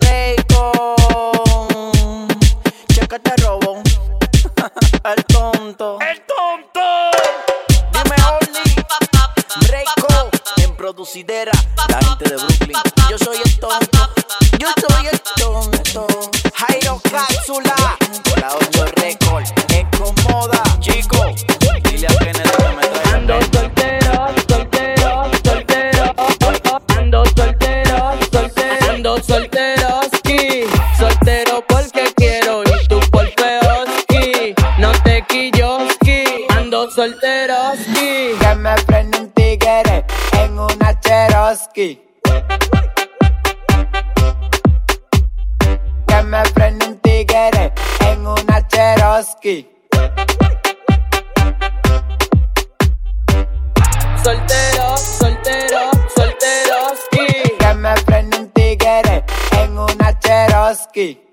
bacon. 0.00 2.28
Checa 2.92 3.16
este 3.16 3.36
robo, 3.42 3.82
el 5.04 5.24
tonto. 5.26 5.98
¡El 6.00 6.20
tonto! 6.26 7.10
Dime 7.92 8.16
Breako, 9.66 10.06
en 10.19 10.19
producidera, 10.80 11.52
la 11.90 11.98
gente 11.98 12.24
de 12.30 12.36
Brooklyn. 12.36 12.78
Yo 13.10 13.18
soy 13.18 13.36
el 13.44 13.60
tonto, 13.60 13.98
yo 14.58 14.68
soy 14.80 15.06
el 15.08 15.20
tonto. 15.36 16.06
Jairo 16.54 16.98
Cápsula, 17.12 17.74
la 18.40 18.56
8 18.56 18.86
Record, 18.96 19.44
Ecomoda, 19.68 20.62
chico. 20.80 21.34
Dile 21.84 22.06
a 22.06 22.14
Kennedy 22.16 22.50
que 22.50 22.68
me 22.76 22.86
traiga 22.88 23.14
Ando 23.14 23.40
soltero, 23.52 24.26
soltero, 24.48 25.30
soltero, 25.44 26.14
ando 26.96 27.24
soltero, 27.26 28.18
soltero, 28.32 28.90
ando 28.90 29.22
solteroski, 29.22 30.64
soltero 30.98 31.62
porque 31.68 32.10
quiero 32.16 32.62
y 32.64 32.88
tú 32.88 33.00
por 33.10 33.28
feoski, 33.34 34.54
no 34.78 34.92
te 35.02 35.22
quilloski, 35.28 36.46
ando 36.48 36.90
solteroski. 36.90 38.34
Que 38.40 38.54
me 38.54 38.74
Que 41.68 42.00
me 46.24 46.44
frene 46.54 46.86
un 46.86 46.98
tigre 47.00 47.72
en 48.00 48.26
una 48.26 48.66
Cherokee. 48.66 49.68
Soltero, 54.22 54.96
soltero, 54.96 55.90
solteroski. 56.16 57.56
Que 57.58 57.74
me 57.74 57.96
frene 57.98 58.36
un 58.38 58.50
tigre 58.50 59.24
en 59.52 59.78
una 59.78 60.18
Cherokee. 60.18 61.29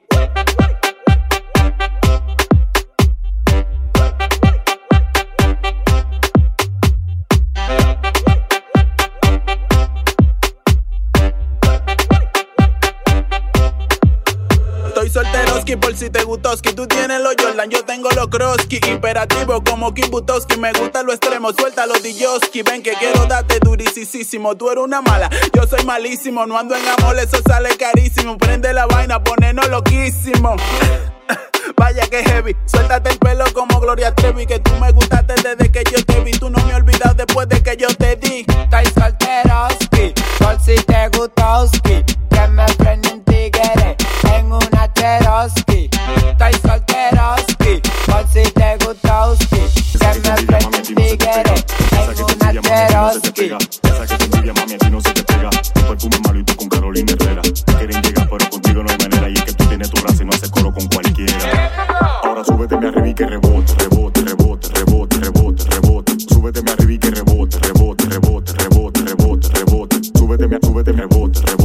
Gustoski. 16.37 16.73
Tú 16.73 16.87
tienes 16.87 17.19
los 17.21 17.35
Jordan, 17.39 17.69
yo 17.69 17.83
tengo 17.83 18.09
los 18.11 18.27
Kroski. 18.27 18.79
Imperativo 18.87 19.63
como 19.63 19.93
Kim 19.93 20.09
Butowski. 20.09 20.57
Me 20.57 20.71
gusta 20.73 21.03
lo 21.03 21.11
extremo, 21.11 21.51
suelta 21.51 21.85
los 21.85 22.01
Diyoski. 22.03 22.61
Ven 22.61 22.83
que 22.83 22.93
quiero 22.93 23.25
darte 23.25 23.59
durisísimo. 23.59 24.55
Tú 24.55 24.69
eres 24.69 24.83
una 24.83 25.01
mala, 25.01 25.29
yo 25.53 25.65
soy 25.67 25.83
malísimo. 25.85 26.45
No 26.45 26.57
ando 26.57 26.75
en 26.75 26.87
amor, 26.87 27.17
eso 27.17 27.37
sale 27.47 27.75
carísimo. 27.77 28.37
Prende 28.37 28.73
la 28.73 28.85
vaina, 28.85 29.23
ponernos 29.23 29.67
loquísimo. 29.69 30.55
Vaya 31.75 32.07
que 32.07 32.23
heavy, 32.23 32.55
suéltate 32.65 33.09
el 33.09 33.19
pelo 33.19 33.45
como 33.53 33.79
Gloria 33.79 34.13
Trevi. 34.13 34.45
Que 34.45 34.59
tú 34.59 34.71
me 34.79 34.91
gustaste 34.91 35.33
desde 35.41 35.71
que 35.71 35.83
yo 35.91 36.03
te 36.05 36.19
vi. 36.21 36.31
Tú 36.31 36.49
no 36.49 36.63
me 36.65 36.71
has 36.71 36.79
olvidado 36.79 37.15
después 37.15 37.49
de 37.49 37.61
que 37.61 37.75
yo 37.77 37.87
te 37.95 38.15
di. 38.15 38.45
Estoy 38.47 38.85
solteroski 38.85 40.13
por 40.39 40.59
si 40.59 40.75
te 40.85 40.97
Cherokee. 53.21 53.79
Esa 53.83 54.07
que 54.07 54.17
te 54.17 54.25
envidia, 54.25 54.53
mami, 54.53 54.73
a 54.73 54.77
ti 54.77 54.89
no 54.89 55.01
se 55.01 55.11
te 55.13 55.23
pega. 55.23 55.49
Tu 55.49 55.81
perfume 55.81 56.19
malo 56.25 56.39
y 56.39 56.43
tú 56.43 56.55
con 56.55 56.69
Carolina 56.69 57.13
Herrera. 57.13 57.41
Quieren 57.77 58.01
llegar, 58.01 58.29
pero 58.29 58.49
contigo 58.49 58.83
no 58.83 58.89
hay 58.89 58.97
manera. 58.97 59.29
Y 59.29 59.33
es 59.33 59.43
que 59.43 59.53
tú 59.53 59.65
tienes 59.65 59.89
tu 59.89 60.01
raza 60.01 60.23
y 60.23 60.25
no 60.25 60.31
haces 60.33 60.49
coro 60.49 60.73
con 60.73 60.87
cualquiera. 60.87 61.71
Ahora 62.23 62.43
súbete, 62.43 62.77
me 62.77 62.87
arriba 62.87 63.07
y 63.07 63.13
que 63.13 63.25
rebote, 63.25 63.73
rebote, 63.75 64.21
rebote, 64.21 64.69
rebote, 64.69 65.17
rebote, 65.19 65.63
rebote. 65.69 66.13
Súbete, 66.19 66.61
me 66.61 66.71
arriba 66.71 66.93
y 66.93 66.99
que 66.99 67.11
rebote, 67.11 67.59
rebote, 67.59 68.05
rebote, 68.05 68.53
rebote, 68.53 69.01
rebote, 69.01 69.49
rebote. 69.49 69.97
Súbete, 70.17 70.47
me 70.47 70.59
súbete, 70.61 70.91
rebote, 70.91 71.41
rebote, 71.41 71.56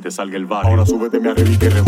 te 0.00 0.10
salga 0.10 0.36
el. 0.36 0.46
Ahora 0.50 0.86
súbete 0.86 1.20
me 1.20 1.30
arriba 1.30 1.58
que 1.58 1.85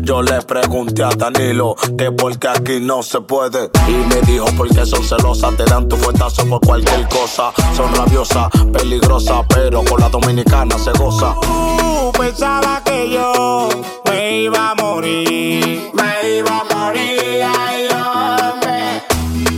Yo 0.00 0.22
le 0.22 0.40
pregunté 0.42 1.02
a 1.02 1.10
Danilo 1.10 1.74
que 1.96 2.10
porque 2.12 2.48
aquí 2.48 2.80
no 2.80 3.02
se 3.02 3.20
puede. 3.20 3.70
Y 3.88 3.92
me 3.92 4.20
dijo 4.22 4.46
porque 4.56 4.84
son 4.86 5.04
celosas, 5.04 5.56
te 5.56 5.64
dan 5.64 5.88
tu 5.88 5.96
fuetazo 5.96 6.46
por 6.46 6.60
cualquier 6.60 7.08
cosa. 7.08 7.52
Son 7.76 7.94
rabiosas, 7.94 8.48
peligrosas, 8.72 9.44
pero 9.48 9.84
con 9.84 10.00
la 10.00 10.08
dominicana 10.08 10.78
se 10.78 10.92
goza. 10.92 11.34
Tú 11.42 12.12
pensaba 12.18 12.82
que 12.84 13.10
yo 13.10 13.68
me 14.08 14.42
iba 14.42 14.70
a 14.70 14.74
morir. 14.74 15.90
Me 15.94 16.38
iba 16.38 16.60
a 16.60 16.74
morir, 16.74 17.42
ay, 17.44 17.88
hombre. 17.92 19.02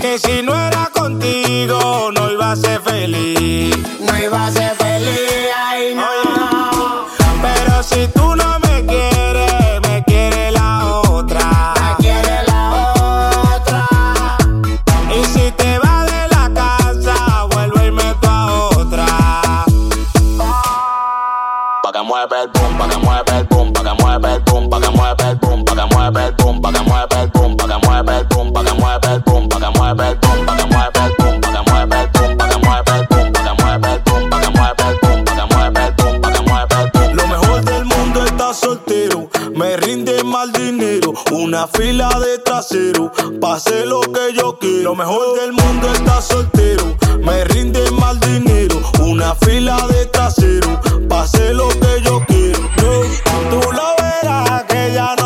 Que 0.00 0.18
si 0.18 0.42
no 0.42 0.54
era 0.54 0.90
contigo, 0.92 2.10
no 2.12 2.30
iba 2.30 2.52
a 2.52 2.56
ser 2.56 2.80
feliz. 2.80 3.76
No 4.00 4.18
iba 4.18 4.46
a 4.46 4.50
ser 4.50 4.74
feliz, 4.76 5.50
ay, 5.56 5.94
no. 5.94 7.06
Pero 7.42 7.82
si 7.82 8.06
tú 8.08 8.34
no 8.36 8.58
me 8.60 8.63
Mueve 22.24 22.44
el 22.44 22.48
boom, 22.48 22.78
pa' 22.78 22.88
que 22.88 22.96
mueve 22.96 23.38
el 23.38 23.44
boom, 23.44 23.72
pa' 23.74 23.82
que 23.82 24.02
mueve 24.02 24.32
el 24.32 24.40
boom, 24.40 24.70
pa' 24.70 24.80
que 24.80 24.90
mueve 24.90 25.28
el 25.28 25.36
boom, 25.36 25.62
pa' 25.62 25.74
que 25.74 25.94
mueve 25.94 26.24
el 26.24 26.32
boom, 26.32 26.62
pa' 26.62 26.72
que 26.72 26.82
mueve 26.82 27.20
el 27.20 27.28
boom, 27.28 27.56
pa' 27.56 27.66
que 27.66 27.76
mueve 27.86 28.16
el 28.16 28.24
boom, 28.24 28.52
pa' 28.54 28.64
que 28.64 28.72
mueve 28.72 29.08
el 29.12 29.20
boom, 29.20 29.48
pa' 29.50 29.60
que 29.60 29.78
mueve 29.78 30.08
el 30.08 30.18
boom, 30.22 30.53
soltero, 38.84 39.28
me 39.54 39.76
rinde 39.76 40.22
mal 40.24 40.52
dinero, 40.52 41.14
una 41.32 41.66
fila 41.68 42.08
de 42.20 42.38
trasero, 42.38 43.10
pase 43.40 43.86
lo 43.86 44.00
que 44.00 44.32
yo 44.36 44.58
quiero. 44.58 44.90
Lo 44.90 44.94
mejor 44.94 45.40
del 45.40 45.52
mundo 45.52 45.90
está 45.92 46.20
soltero, 46.20 46.96
me 47.20 47.44
rinde 47.44 47.90
mal 47.92 48.18
dinero, 48.20 48.80
una 49.00 49.34
fila 49.36 49.86
de 49.88 50.06
trasero, 50.06 50.80
pase 51.08 51.54
lo 51.54 51.68
que 51.68 52.02
yo 52.04 52.22
quiero. 52.26 52.60
Tú 53.50 53.72
lo 53.72 53.94
verás 53.98 54.64
que 54.64 54.92
ya 54.92 55.14
no 55.16 55.23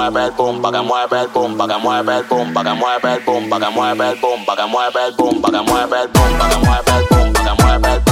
mueve 0.00 0.24
el 0.24 0.30
boom, 0.30 0.62
pa' 0.62 0.72
que 0.72 0.80
mueve 0.80 1.20
el 1.20 1.28
boom, 1.28 1.58
pa' 1.58 1.68
que 1.68 1.78
mueve 1.78 2.16
el 2.16 2.22
boom, 2.24 2.54
pa' 2.54 2.64
que 2.64 2.72
mueve 2.72 3.12
el 3.12 3.20
boom, 3.20 3.50
pa' 3.50 3.58
que 3.60 3.68
mueve 3.68 4.08
el 4.08 4.16
boom, 4.16 4.44
pa' 4.46 4.56
que 4.56 4.66
mueve 4.66 5.04
el 5.04 5.12
boom, 5.12 5.42
pa' 5.42 5.50
que 5.50 5.60
mueve 5.60 6.00
el 6.00 6.08
boom, 6.08 6.38
pa' 6.38 6.48
que 6.48 6.58
mueve 6.62 6.92
el 6.96 7.32
pa' 7.34 7.44
que 7.44 7.62
mueve 7.62 7.92
el 7.92 8.00
boom. 8.00 8.09